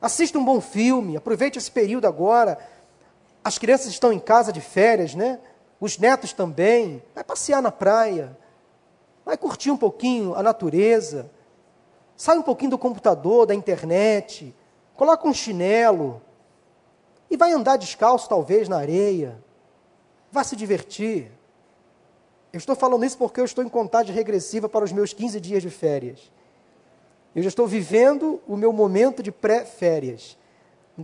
Assista 0.00 0.38
um 0.38 0.44
bom 0.44 0.60
filme, 0.60 1.16
aproveite 1.16 1.58
esse 1.58 1.70
período 1.70 2.06
agora 2.06 2.58
as 3.42 3.58
crianças 3.58 3.88
estão 3.88 4.12
em 4.12 4.18
casa 4.18 4.52
de 4.52 4.60
férias, 4.60 5.14
né? 5.14 5.40
Os 5.80 5.98
netos 5.98 6.32
também. 6.32 7.02
Vai 7.14 7.24
passear 7.24 7.62
na 7.62 7.72
praia. 7.72 8.36
Vai 9.24 9.36
curtir 9.36 9.70
um 9.70 9.76
pouquinho 9.76 10.34
a 10.34 10.42
natureza. 10.42 11.30
Sai 12.16 12.36
um 12.36 12.42
pouquinho 12.42 12.72
do 12.72 12.78
computador, 12.78 13.46
da 13.46 13.54
internet. 13.54 14.54
coloca 14.94 15.26
um 15.26 15.32
chinelo 15.32 16.20
e 17.30 17.36
vai 17.36 17.52
andar 17.52 17.76
descalço, 17.76 18.28
talvez, 18.28 18.68
na 18.68 18.76
areia. 18.76 19.42
Vá 20.30 20.44
se 20.44 20.54
divertir. 20.54 21.30
Eu 22.52 22.58
estou 22.58 22.74
falando 22.74 23.04
isso 23.04 23.16
porque 23.16 23.40
eu 23.40 23.44
estou 23.44 23.64
em 23.64 23.68
contagem 23.68 24.14
regressiva 24.14 24.68
para 24.68 24.84
os 24.84 24.92
meus 24.92 25.12
15 25.12 25.40
dias 25.40 25.62
de 25.62 25.70
férias. 25.70 26.30
Eu 27.34 27.42
já 27.42 27.48
estou 27.48 27.66
vivendo 27.66 28.42
o 28.46 28.56
meu 28.56 28.72
momento 28.72 29.22
de 29.22 29.30
pré-férias. 29.30 30.36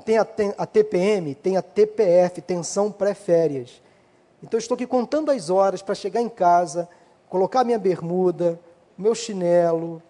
Tem 0.01 0.19
a, 0.19 0.67
TPM, 0.67 1.35
tem 1.35 1.57
a 1.57 1.63
TPF, 1.63 2.41
tensão 2.41 2.91
pré-férias. 2.91 3.83
Então 4.43 4.59
estou 4.59 4.75
aqui 4.75 4.87
contando 4.87 5.31
as 5.31 5.51
horas 5.51 5.83
para 5.83 5.95
chegar 5.95 6.21
em 6.21 6.29
casa, 6.29 6.89
colocar 7.29 7.65
minha 7.65 7.79
bermuda, 7.79 8.61
meu 8.97 9.15
chinelo 9.15 10.03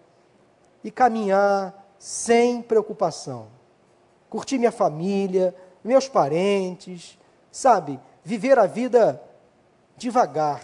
e 0.82 0.90
caminhar 0.90 1.94
sem 1.98 2.62
preocupação. 2.62 3.48
Curtir 4.28 4.58
minha 4.58 4.72
família, 4.72 5.54
meus 5.82 6.08
parentes, 6.08 7.18
sabe? 7.50 7.98
Viver 8.24 8.58
a 8.58 8.66
vida 8.66 9.22
devagar. 9.96 10.62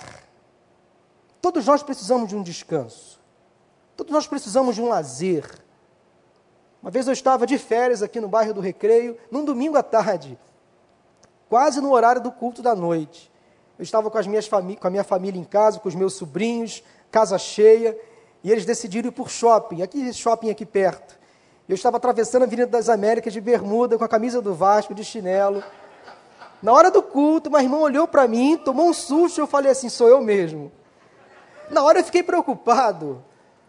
Todos 1.40 1.66
nós 1.66 1.82
precisamos 1.82 2.28
de 2.28 2.36
um 2.36 2.42
descanso. 2.42 3.20
Todos 3.96 4.12
nós 4.12 4.26
precisamos 4.26 4.74
de 4.74 4.82
um 4.82 4.88
lazer. 4.88 5.61
Uma 6.82 6.90
vez 6.90 7.06
eu 7.06 7.12
estava 7.12 7.46
de 7.46 7.56
férias 7.58 8.02
aqui 8.02 8.20
no 8.20 8.28
bairro 8.28 8.52
do 8.52 8.60
Recreio, 8.60 9.16
num 9.30 9.44
domingo 9.44 9.76
à 9.76 9.84
tarde, 9.84 10.36
quase 11.48 11.80
no 11.80 11.92
horário 11.92 12.20
do 12.20 12.32
culto 12.32 12.60
da 12.60 12.74
noite. 12.74 13.30
Eu 13.78 13.84
estava 13.84 14.10
com, 14.10 14.18
as 14.18 14.26
minhas 14.26 14.48
com 14.48 14.86
a 14.86 14.90
minha 14.90 15.04
família 15.04 15.40
em 15.40 15.44
casa, 15.44 15.78
com 15.78 15.88
os 15.88 15.94
meus 15.94 16.14
sobrinhos, 16.14 16.82
casa 17.10 17.38
cheia, 17.38 17.96
e 18.42 18.50
eles 18.50 18.64
decidiram 18.64 19.08
ir 19.08 19.12
por 19.12 19.30
shopping, 19.30 19.82
aqui 19.82 20.12
shopping 20.12 20.50
aqui 20.50 20.66
perto. 20.66 21.16
Eu 21.68 21.74
estava 21.76 21.98
atravessando 21.98 22.42
a 22.42 22.46
Avenida 22.46 22.66
das 22.66 22.88
Américas 22.88 23.32
de 23.32 23.40
bermuda, 23.40 23.96
com 23.96 24.04
a 24.04 24.08
camisa 24.08 24.42
do 24.42 24.52
Vasco, 24.52 24.92
de 24.92 25.04
chinelo. 25.04 25.62
Na 26.60 26.72
hora 26.72 26.90
do 26.90 27.00
culto, 27.00 27.48
uma 27.48 27.62
irmã 27.62 27.78
olhou 27.78 28.08
para 28.08 28.26
mim, 28.26 28.56
tomou 28.56 28.88
um 28.88 28.92
susto, 28.92 29.40
eu 29.40 29.46
falei 29.46 29.70
assim, 29.70 29.88
sou 29.88 30.08
eu 30.08 30.20
mesmo. 30.20 30.72
Na 31.70 31.82
hora 31.84 32.00
eu 32.00 32.04
fiquei 32.04 32.24
preocupado. 32.24 33.24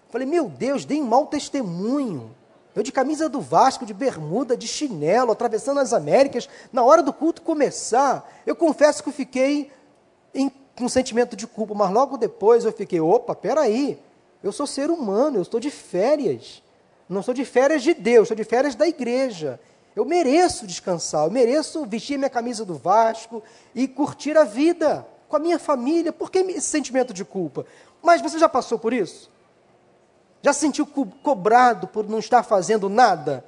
Falei, 0.10 0.28
meu 0.28 0.50
Deus, 0.50 0.84
dei 0.84 1.00
um 1.00 1.06
mau 1.06 1.28
testemunho. 1.28 2.36
Eu 2.76 2.82
de 2.82 2.92
camisa 2.92 3.30
do 3.30 3.40
Vasco, 3.40 3.86
de 3.86 3.94
bermuda, 3.94 4.58
de 4.58 4.68
chinelo, 4.68 5.32
atravessando 5.32 5.80
as 5.80 5.94
Américas, 5.94 6.50
na 6.72 6.84
hora 6.84 7.04
do 7.04 7.14
culto 7.14 7.42
começar, 7.42 8.28
eu 8.46 8.56
confesso 8.56 9.04
que 9.04 9.10
eu 9.10 9.14
fiquei 9.14 9.72
em, 10.34 10.50
com 10.50 10.86
um 10.86 10.90
sentimento 10.90 11.36
de 11.36 11.46
culpa, 11.46 11.76
mas 11.76 11.92
logo 11.92 12.18
depois 12.18 12.66
eu 12.66 12.72
fiquei, 12.72 13.00
opa, 13.00 13.36
peraí, 13.36 14.00
eu 14.44 14.52
sou 14.52 14.66
ser 14.66 14.90
humano, 14.90 15.38
eu 15.38 15.44
estou 15.44 15.60
de 15.60 15.70
férias. 15.70 16.64
Não 17.08 17.22
sou 17.22 17.34
de 17.34 17.46
férias 17.46 17.84
de 17.84 17.94
Deus, 17.94 18.28
sou 18.28 18.36
de 18.36 18.44
férias 18.44 18.74
da 18.74 18.88
igreja. 18.88 19.60
Eu 19.96 20.04
mereço 20.04 20.66
descansar, 20.66 21.26
eu 21.26 21.32
mereço 21.32 21.86
vestir 21.86 22.18
minha 22.18 22.30
camisa 22.30 22.66
do 22.66 22.76
Vasco 22.76 23.44
e 23.76 23.88
curtir 23.88 24.36
a 24.36 24.44
vida 24.44 25.06
com 25.30 25.36
a 25.36 25.40
minha 25.40 25.60
família. 25.60 26.12
Por 26.12 26.32
que 26.32 26.40
esse 26.40 26.68
sentimento 26.68 27.14
de 27.14 27.24
culpa? 27.24 27.66
Mas 28.02 28.22
você 28.22 28.40
já 28.40 28.50
passou 28.50 28.80
por 28.80 28.92
isso? 28.92 29.32
Já 30.44 30.52
se 30.52 30.60
sentiu 30.60 30.86
co 30.86 31.06
cobrado 31.24 31.88
por 31.88 32.08
não 32.08 32.20
estar 32.20 32.44
fazendo 32.44 32.90
nada? 32.90 33.46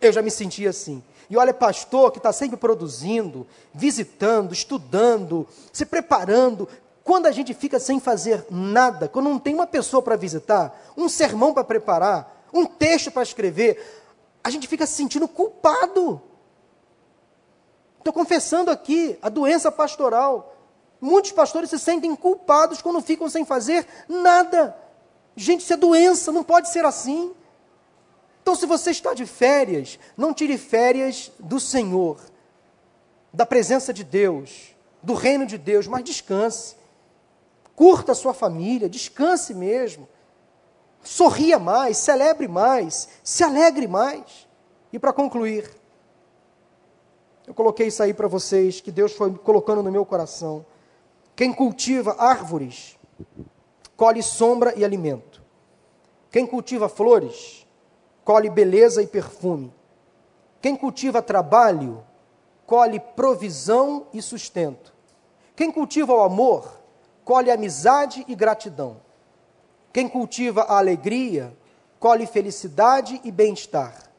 Eu 0.00 0.10
já 0.10 0.22
me 0.22 0.30
senti 0.30 0.66
assim. 0.66 1.04
E 1.28 1.36
olha, 1.36 1.52
pastor 1.52 2.10
que 2.10 2.18
está 2.18 2.32
sempre 2.32 2.56
produzindo, 2.56 3.46
visitando, 3.74 4.54
estudando, 4.54 5.46
se 5.70 5.84
preparando, 5.84 6.66
quando 7.04 7.26
a 7.26 7.30
gente 7.32 7.52
fica 7.52 7.78
sem 7.78 8.00
fazer 8.00 8.46
nada, 8.50 9.08
quando 9.08 9.28
não 9.28 9.38
tem 9.38 9.54
uma 9.54 9.66
pessoa 9.66 10.02
para 10.02 10.16
visitar, 10.16 10.74
um 10.96 11.06
sermão 11.06 11.52
para 11.52 11.64
preparar, 11.64 12.46
um 12.52 12.64
texto 12.64 13.10
para 13.10 13.22
escrever, 13.22 14.02
a 14.42 14.48
gente 14.48 14.66
fica 14.66 14.86
se 14.86 14.94
sentindo 14.94 15.28
culpado. 15.28 16.22
Estou 17.98 18.12
confessando 18.12 18.70
aqui 18.70 19.18
a 19.20 19.28
doença 19.28 19.70
pastoral. 19.70 20.56
Muitos 20.98 21.30
pastores 21.30 21.68
se 21.68 21.78
sentem 21.78 22.16
culpados 22.16 22.80
quando 22.80 23.02
ficam 23.02 23.28
sem 23.28 23.44
fazer 23.44 23.86
nada. 24.08 24.74
Gente, 25.38 25.60
isso 25.60 25.72
é 25.72 25.76
doença, 25.76 26.32
não 26.32 26.44
pode 26.44 26.68
ser 26.68 26.84
assim. 26.84 27.32
Então, 28.42 28.54
se 28.54 28.66
você 28.66 28.90
está 28.90 29.14
de 29.14 29.24
férias, 29.24 29.98
não 30.16 30.34
tire 30.34 30.58
férias 30.58 31.30
do 31.38 31.60
Senhor, 31.60 32.18
da 33.32 33.46
presença 33.46 33.92
de 33.92 34.04
Deus, 34.04 34.74
do 35.02 35.14
reino 35.14 35.46
de 35.46 35.56
Deus, 35.56 35.86
mas 35.86 36.04
descanse 36.04 36.78
curta 37.78 38.10
a 38.10 38.14
sua 38.16 38.34
família, 38.34 38.88
descanse 38.88 39.54
mesmo. 39.54 40.08
Sorria 41.00 41.60
mais, 41.60 41.96
celebre 41.98 42.48
mais, 42.48 43.08
se 43.22 43.44
alegre 43.44 43.86
mais. 43.86 44.48
E 44.92 44.98
para 44.98 45.12
concluir, 45.12 45.70
eu 47.46 47.54
coloquei 47.54 47.86
isso 47.86 48.02
aí 48.02 48.12
para 48.12 48.26
vocês, 48.26 48.80
que 48.80 48.90
Deus 48.90 49.12
foi 49.12 49.32
colocando 49.32 49.80
no 49.80 49.92
meu 49.92 50.04
coração. 50.04 50.66
Quem 51.36 51.52
cultiva 51.52 52.16
árvores, 52.18 52.98
colhe 53.96 54.24
sombra 54.24 54.74
e 54.76 54.84
alimento. 54.84 55.27
Quem 56.30 56.46
cultiva 56.46 56.88
flores, 56.88 57.66
colhe 58.24 58.50
beleza 58.50 59.02
e 59.02 59.06
perfume. 59.06 59.72
Quem 60.60 60.76
cultiva 60.76 61.22
trabalho, 61.22 62.04
colhe 62.66 63.00
provisão 63.00 64.06
e 64.12 64.20
sustento. 64.20 64.92
Quem 65.56 65.72
cultiva 65.72 66.12
o 66.12 66.22
amor, 66.22 66.80
colhe 67.24 67.50
amizade 67.50 68.24
e 68.28 68.34
gratidão. 68.34 69.00
Quem 69.92 70.08
cultiva 70.08 70.62
a 70.62 70.78
alegria, 70.78 71.56
colhe 71.98 72.26
felicidade 72.26 73.20
e 73.24 73.32
bem-estar. 73.32 74.10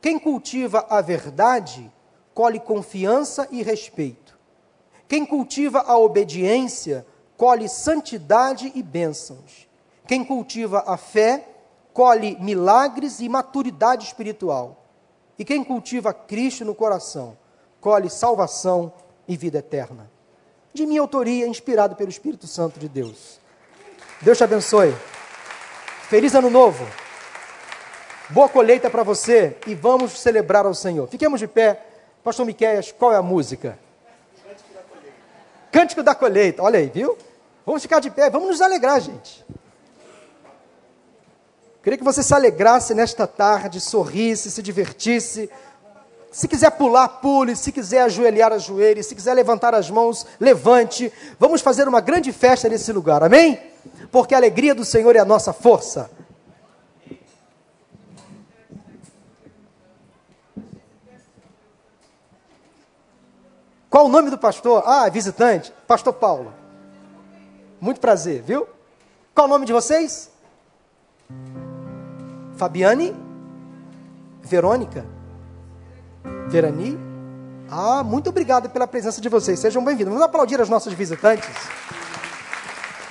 Quem 0.00 0.18
cultiva 0.18 0.86
a 0.88 1.00
verdade, 1.00 1.92
colhe 2.32 2.60
confiança 2.60 3.48
e 3.50 3.62
respeito. 3.62 4.38
Quem 5.08 5.26
cultiva 5.26 5.80
a 5.80 5.98
obediência, 5.98 7.04
colhe 7.36 7.68
santidade 7.68 8.70
e 8.74 8.82
bênçãos. 8.82 9.68
Quem 10.10 10.24
cultiva 10.24 10.82
a 10.88 10.96
fé, 10.96 11.46
colhe 11.92 12.36
milagres 12.40 13.20
e 13.20 13.28
maturidade 13.28 14.04
espiritual. 14.04 14.84
E 15.38 15.44
quem 15.44 15.62
cultiva 15.62 16.12
Cristo 16.12 16.64
no 16.64 16.74
coração, 16.74 17.38
colhe 17.80 18.10
salvação 18.10 18.92
e 19.28 19.36
vida 19.36 19.58
eterna 19.58 20.10
de 20.74 20.84
minha 20.84 21.00
autoria, 21.00 21.46
inspirado 21.46 21.94
pelo 21.94 22.10
Espírito 22.10 22.48
Santo 22.48 22.80
de 22.80 22.88
Deus. 22.88 23.38
Deus 24.20 24.36
te 24.36 24.42
abençoe. 24.42 24.92
Feliz 26.08 26.34
ano 26.34 26.50
novo. 26.50 26.84
Boa 28.30 28.48
colheita 28.48 28.90
para 28.90 29.04
você 29.04 29.58
e 29.64 29.76
vamos 29.76 30.18
celebrar 30.18 30.66
ao 30.66 30.74
Senhor. 30.74 31.06
Fiquemos 31.06 31.38
de 31.38 31.46
pé. 31.46 31.86
Pastor 32.24 32.44
Miqueias, 32.44 32.90
qual 32.90 33.12
é 33.12 33.16
a 33.16 33.22
música? 33.22 33.78
Cântico 34.42 34.74
da 34.74 34.82
colheita. 34.82 35.16
Cântico 35.70 36.02
da 36.02 36.14
colheita. 36.16 36.62
Olha 36.64 36.80
aí, 36.80 36.88
viu? 36.88 37.16
Vamos 37.64 37.80
ficar 37.80 38.00
de 38.00 38.10
pé, 38.10 38.28
vamos 38.28 38.48
nos 38.48 38.60
alegrar, 38.60 39.00
gente. 39.00 39.48
Queria 41.82 41.98
que 41.98 42.04
você 42.04 42.22
se 42.22 42.34
alegrasse 42.34 42.94
nesta 42.94 43.26
tarde, 43.26 43.80
sorrisse, 43.80 44.50
se 44.50 44.62
divertisse 44.62 45.50
se 46.30 46.46
quiser 46.46 46.70
pular, 46.70 47.08
pule. 47.08 47.56
Se 47.56 47.72
quiser 47.72 48.02
ajoelhar, 48.02 48.52
ajoelhe. 48.52 49.02
Se 49.02 49.14
quiser 49.14 49.34
levantar 49.34 49.74
as 49.74 49.90
mãos, 49.90 50.26
levante. 50.38 51.12
Vamos 51.38 51.60
fazer 51.60 51.88
uma 51.88 52.00
grande 52.00 52.32
festa 52.32 52.68
nesse 52.68 52.92
lugar, 52.92 53.22
amém? 53.22 53.60
Porque 54.12 54.34
a 54.34 54.38
alegria 54.38 54.74
do 54.74 54.84
Senhor 54.84 55.16
é 55.16 55.18
a 55.18 55.24
nossa 55.24 55.52
força. 55.52 56.10
Qual 63.88 64.06
o 64.06 64.08
nome 64.08 64.30
do 64.30 64.38
pastor? 64.38 64.84
Ah, 64.86 65.08
visitante. 65.08 65.72
Pastor 65.86 66.12
Paulo. 66.12 66.54
Muito 67.80 67.98
prazer, 67.98 68.40
viu? 68.42 68.68
Qual 69.34 69.48
o 69.48 69.50
nome 69.50 69.66
de 69.66 69.72
vocês? 69.72 70.30
Fabiane? 72.60 73.16
Verônica? 74.42 75.06
Verani. 76.48 76.98
Ah, 77.70 78.02
muito 78.04 78.28
obrigado 78.28 78.68
pela 78.68 78.86
presença 78.86 79.18
de 79.18 79.30
vocês. 79.30 79.58
Sejam 79.58 79.82
bem-vindos. 79.82 80.12
Vamos 80.12 80.28
aplaudir 80.28 80.60
as 80.60 80.68
nossas 80.68 80.92
visitantes. 80.92 81.48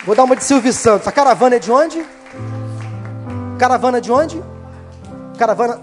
Vou 0.05 0.15
dar 0.15 0.25
uma 0.25 0.35
de 0.35 0.43
Silvio 0.43 0.71
Santos. 0.71 1.07
A 1.07 1.11
caravana 1.11 1.55
é 1.55 1.59
de 1.59 1.71
onde? 1.71 2.05
Caravana 3.57 3.99
de 3.99 4.11
onde? 4.11 4.39
Caravana 5.35 5.79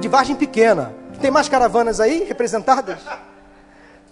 de 0.00 0.06
Vargem 0.06 0.36
Pequena. 0.36 0.94
Tem 1.20 1.28
mais 1.30 1.48
caravanas 1.48 1.98
aí 1.98 2.22
representadas? 2.22 3.00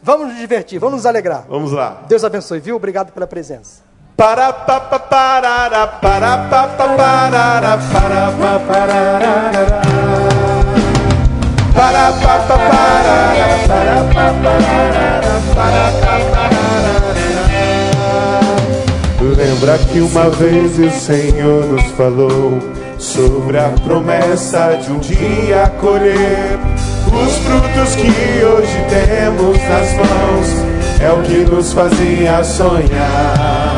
Vamos 0.03 0.28
nos 0.28 0.37
divertir, 0.37 0.80
vamos 0.80 0.97
nos 0.97 1.07
alegrar. 1.07 1.45
Vamos 1.49 1.70
lá. 1.70 2.03
Deus 2.09 2.24
abençoe, 2.24 2.59
viu? 2.59 2.74
Obrigado 2.74 3.12
pela 3.12 3.26
presença. 3.26 3.88
Para 4.19 4.53
pa 4.53 4.81
pa 4.81 4.99
parara 4.99 5.87
para 5.87 6.39
pa 6.51 6.66
pa 6.66 6.89
parara 6.89 7.79
para 7.93 8.33
pa 8.33 8.59
parara 8.66 9.64
para 11.73 12.12
pa 12.19 12.35
pa 12.49 12.57
para 12.59 13.49
para 13.69 13.99
pa 14.12 14.27
para 15.55 15.85
para 16.03 16.51
Lembra 19.37 19.79
que 19.87 20.01
uma 20.01 20.29
vez 20.31 20.77
o 20.81 20.91
Senhor 20.91 21.66
nos 21.66 21.87
falou 21.93 22.59
sobre 22.99 23.57
a 23.57 23.69
promessa 23.85 24.81
de 24.83 24.91
um 24.91 24.99
dia 24.99 25.73
colher 25.81 26.59
os 27.07 27.37
frutos 27.37 27.95
que 27.95 28.45
hoje 28.45 28.85
temos 28.91 29.57
nas 29.69 29.93
mãos. 29.95 30.49
É 31.01 31.12
o 31.12 31.23
que 31.23 31.49
nos 31.49 31.73
fazia 31.73 32.43
sonhar. 32.43 33.78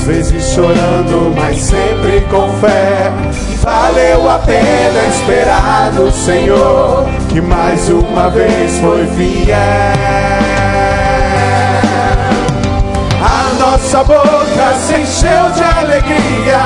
Às 0.00 0.06
vezes 0.06 0.54
chorando, 0.54 1.30
mas 1.36 1.58
sempre 1.58 2.22
com 2.30 2.48
fé. 2.54 3.12
Valeu 3.60 4.30
a 4.30 4.38
pena 4.38 5.06
esperar 5.10 5.92
no 5.92 6.10
Senhor, 6.10 7.04
que 7.28 7.38
mais 7.38 7.86
uma 7.90 8.30
vez 8.30 8.78
foi 8.78 9.06
fiel. 9.08 9.56
nossa 13.58 14.04
boca 14.04 14.74
se 14.86 14.94
encheu 14.94 15.52
de 15.54 15.62
alegria 15.62 16.60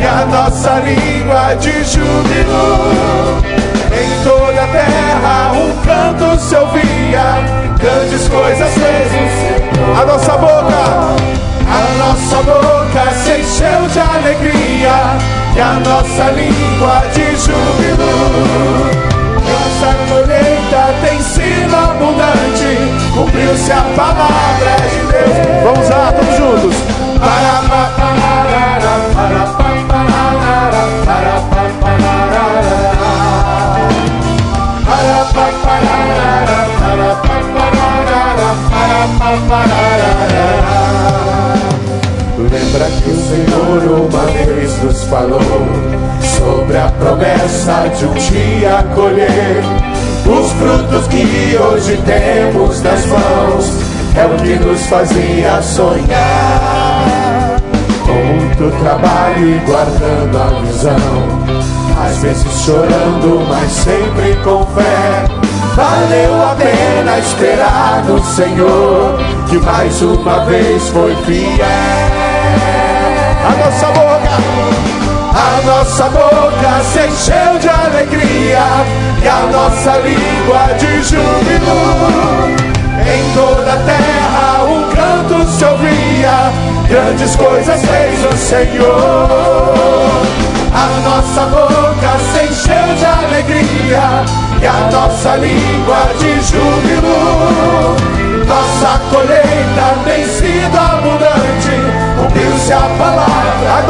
e 0.00 0.04
a 0.04 0.26
nossa 0.26 0.80
língua 0.80 1.54
de 1.54 1.84
júbilo. 1.84 3.42
Em 3.92 4.24
toda 4.24 4.64
a 4.64 4.66
terra 4.66 5.52
um 5.52 5.70
canto 5.82 6.40
se 6.40 6.56
ouvia, 6.56 7.61
grandes 7.82 8.28
coisas 8.28 8.72
fez. 8.74 9.12
A 10.00 10.06
nossa 10.06 10.32
boca, 10.38 11.16
a 11.68 11.98
nossa 11.98 12.36
boca 12.44 13.10
se 13.12 13.40
encheu 13.40 13.88
de 13.88 13.98
alegria 13.98 15.18
e 15.56 15.60
a 15.60 15.72
nossa 15.84 16.30
língua 16.30 17.02
de 17.12 17.36
júbilo. 17.36 19.02
Nossa 19.42 19.94
colheita 20.08 20.94
tem 21.02 21.20
sido 21.20 21.74
abundante, 21.74 22.78
cumpriu-se 23.12 23.72
a 23.72 23.82
palavra 23.96 24.76
de 24.88 25.00
Deus. 25.12 25.64
Vamos 25.64 25.88
lá, 25.88 26.12
todos 26.12 26.36
juntos. 26.36 26.76
Para, 27.18 27.68
para, 27.68 27.88
para, 27.96 28.78
para, 29.14 29.44
para, 29.44 29.61
frutos 50.92 51.08
que 51.08 51.56
hoje 51.56 51.98
temos 52.04 52.82
nas 52.82 53.06
mãos. 53.06 53.78
É 54.14 54.26
o 54.26 54.36
que 54.42 54.56
nos 54.56 54.86
fazia 54.86 55.62
sonhar. 55.62 57.56
Com 58.04 58.12
muito 58.12 58.70
trabalho 58.82 59.56
e 59.56 59.58
guardando 59.60 60.38
a 60.38 60.60
visão. 60.60 60.96
Às 62.04 62.18
vezes 62.18 62.64
chorando, 62.64 63.46
mas 63.48 63.70
sempre 63.70 64.36
com 64.44 64.66
fé. 64.66 65.24
Valeu 65.74 66.42
a 66.42 66.54
pena 66.56 67.18
esperar 67.18 68.04
no 68.06 68.22
Senhor, 68.22 69.18
que 69.48 69.56
mais 69.58 70.02
uma 70.02 70.44
vez 70.44 70.88
foi 70.88 71.16
fiel. 71.24 71.66
A 73.44 73.64
nossa 73.64 73.86
boca 73.86 74.82
a 75.34 75.62
nossa 75.64 76.04
boca 76.10 76.82
se 76.92 77.00
encheu 77.06 77.58
de 77.58 77.68
alegria 77.68 78.81
e 79.22 79.28
a 79.28 79.46
nossa 79.52 79.98
língua 79.98 80.74
de 80.78 81.02
júbilo. 81.02 82.72
Em 83.04 83.34
toda 83.34 83.72
a 83.72 83.76
terra 83.76 84.64
um 84.64 84.82
canto 84.94 85.48
se 85.50 85.64
ouvia, 85.64 86.52
grandes 86.88 87.36
coisas 87.36 87.80
fez 87.84 88.24
o 88.24 88.36
Senhor. 88.36 90.22
A 90.74 90.86
nossa 91.08 91.42
boca 91.46 92.18
se 92.32 92.44
encheu 92.46 92.94
de 92.96 93.04
alegria 93.04 94.24
e 94.60 94.66
a 94.66 94.90
nossa 94.90 95.36
língua 95.36 96.08
de 96.18 96.40
júbilo. 96.40 97.96
Nossa 98.46 99.00
colheita 99.10 99.96
tem 100.04 100.26
sido 100.26 100.76
abundante 100.76 102.02
cumpriu-se 102.22 102.72
a 102.72 102.80
palavra. 102.98 103.82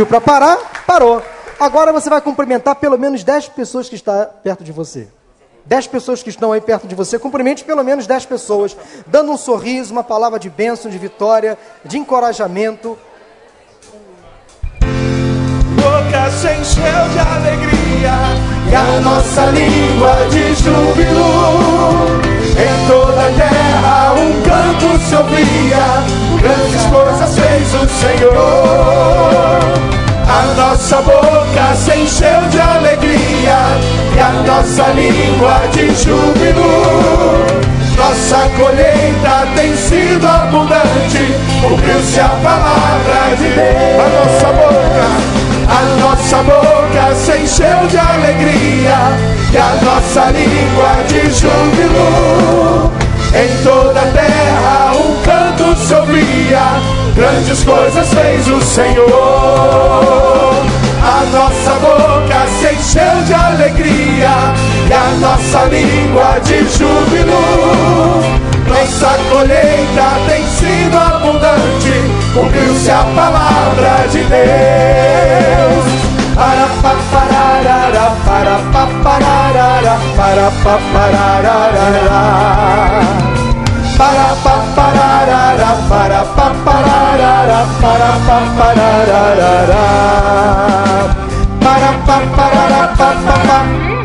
Pediu 0.00 0.08
para 0.08 0.20
parar, 0.22 0.56
parou. 0.86 1.22
Agora 1.58 1.92
você 1.92 2.08
vai 2.08 2.22
cumprimentar 2.22 2.74
pelo 2.76 2.96
menos 2.96 3.22
10 3.22 3.50
pessoas 3.50 3.86
que 3.86 3.96
estão 3.96 4.26
perto 4.42 4.64
de 4.64 4.72
você. 4.72 5.08
10 5.66 5.88
pessoas 5.88 6.22
que 6.22 6.30
estão 6.30 6.52
aí 6.52 6.60
perto 6.62 6.88
de 6.88 6.94
você, 6.94 7.18
cumprimente 7.18 7.64
pelo 7.64 7.84
menos 7.84 8.06
10 8.06 8.24
pessoas, 8.24 8.74
dando 9.06 9.30
um 9.30 9.36
sorriso, 9.36 9.92
uma 9.92 10.02
palavra 10.02 10.38
de 10.38 10.48
bênção, 10.48 10.90
de 10.90 10.96
vitória, 10.96 11.58
de 11.84 11.98
encorajamento. 11.98 12.98
Boca 14.80 16.30
se 16.30 16.46
encheu 16.46 17.08
de 17.12 17.18
alegria 17.18 18.14
e 18.70 18.74
a 18.74 19.00
nossa 19.02 19.44
língua 19.50 20.16
de 20.30 20.54
júbilo. 20.54 22.30
Em 22.56 22.88
toda 22.88 23.20
a 23.20 23.32
terra 23.34 24.14
um 24.14 24.42
canto 24.44 24.98
se 25.04 25.14
ouvia, 25.14 26.19
grandes 26.40 26.82
coisas 26.86 27.38
fez 27.38 27.74
o 27.74 27.88
Senhor. 27.88 29.60
A 30.26 30.54
nossa 30.56 30.96
boca 31.02 31.74
se 31.76 31.92
encheu 31.98 32.40
de 32.50 32.60
alegria 32.60 33.58
e 34.14 34.20
a 34.20 34.30
nossa 34.46 34.86
língua 34.88 35.60
de 35.72 35.94
júbilo. 35.94 37.60
Nossa 37.96 38.48
colheita 38.56 39.46
tem 39.54 39.76
sido 39.76 40.26
abundante, 40.26 41.34
cumpriu-se 41.60 42.20
a 42.20 42.28
palavra 42.28 43.36
de 43.36 43.48
Deus. 43.48 44.00
A 44.00 44.08
nossa 44.18 44.48
boca, 44.52 45.06
a 45.68 45.82
nossa 46.00 46.36
boca 46.42 47.14
se 47.14 47.32
encheu 47.42 47.86
de 47.88 47.98
alegria 47.98 48.98
e 49.52 49.56
a 49.58 49.78
nossa 49.84 50.30
língua 50.30 51.04
de 51.08 51.20
júbilo. 51.30 52.90
Em 53.34 53.62
toda 53.62 54.00
a 54.00 54.06
terra 54.06 54.89
ouvia 55.92 56.80
grandes 57.14 57.62
coisas 57.64 58.14
fez 58.14 58.48
o 58.48 58.60
Senhor. 58.60 59.10
A 61.02 61.24
nossa 61.32 61.72
boca 61.80 62.46
se 62.60 62.74
encheu 62.74 63.22
de 63.24 63.34
alegria 63.34 64.54
e 64.88 64.92
a 64.92 65.10
nossa 65.20 65.64
língua 65.64 66.38
de 66.44 66.58
júbilo. 66.78 67.40
Nossa 68.68 69.18
colheita 69.30 70.08
tem 70.28 70.46
sido 70.46 70.96
abundante, 70.96 71.92
cumpriu-se 72.34 72.90
a 72.90 73.04
palavra 73.14 74.06
de 74.10 74.18
Deus. 74.24 74.50
Para 76.34 76.66
pa 76.82 76.94
pararara, 77.10 78.16
para 83.98 84.50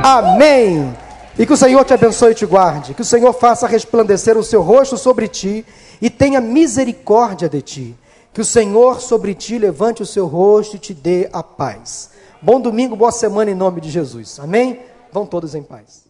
Amém. 0.04 0.94
E 1.38 1.46
que 1.46 1.54
o 1.54 1.58
Senhor 1.58 1.84
te 1.84 1.94
abençoe 1.94 2.32
e 2.32 2.36
te 2.36 2.46
guarde, 2.46 2.94
que 2.94 3.02
o 3.02 3.06
Senhor 3.06 3.34
faça 3.34 3.68
resplandecer 3.68 4.38
o 4.38 4.44
seu 4.44 4.62
rosto 4.62 4.98
sobre 4.98 5.28
ti 5.28 5.66
e 6.02 6.10
tenha 6.10 6.40
misericórdia 6.40 7.50
de 7.50 7.62
ti. 7.62 7.96
Que 8.34 8.42
o 8.42 8.46
Senhor 8.46 9.02
sobre 9.02 9.34
ti 9.34 9.58
levante 9.58 10.02
o 10.02 10.06
seu 10.06 10.28
rosto 10.28 10.76
e 10.76 10.80
te 10.80 10.94
dê 10.94 11.30
a 11.32 11.42
paz. 11.42 12.12
Bom 12.42 12.60
domingo, 12.60 12.96
boa 12.96 13.12
semana 13.12 13.52
em 13.52 13.56
nome 13.56 13.82
de 13.82 13.90
Jesus. 13.90 14.40
Amém? 14.40 14.80
Vão 15.12 15.26
todos 15.26 15.56
em 15.56 15.64
paz. 15.64 16.05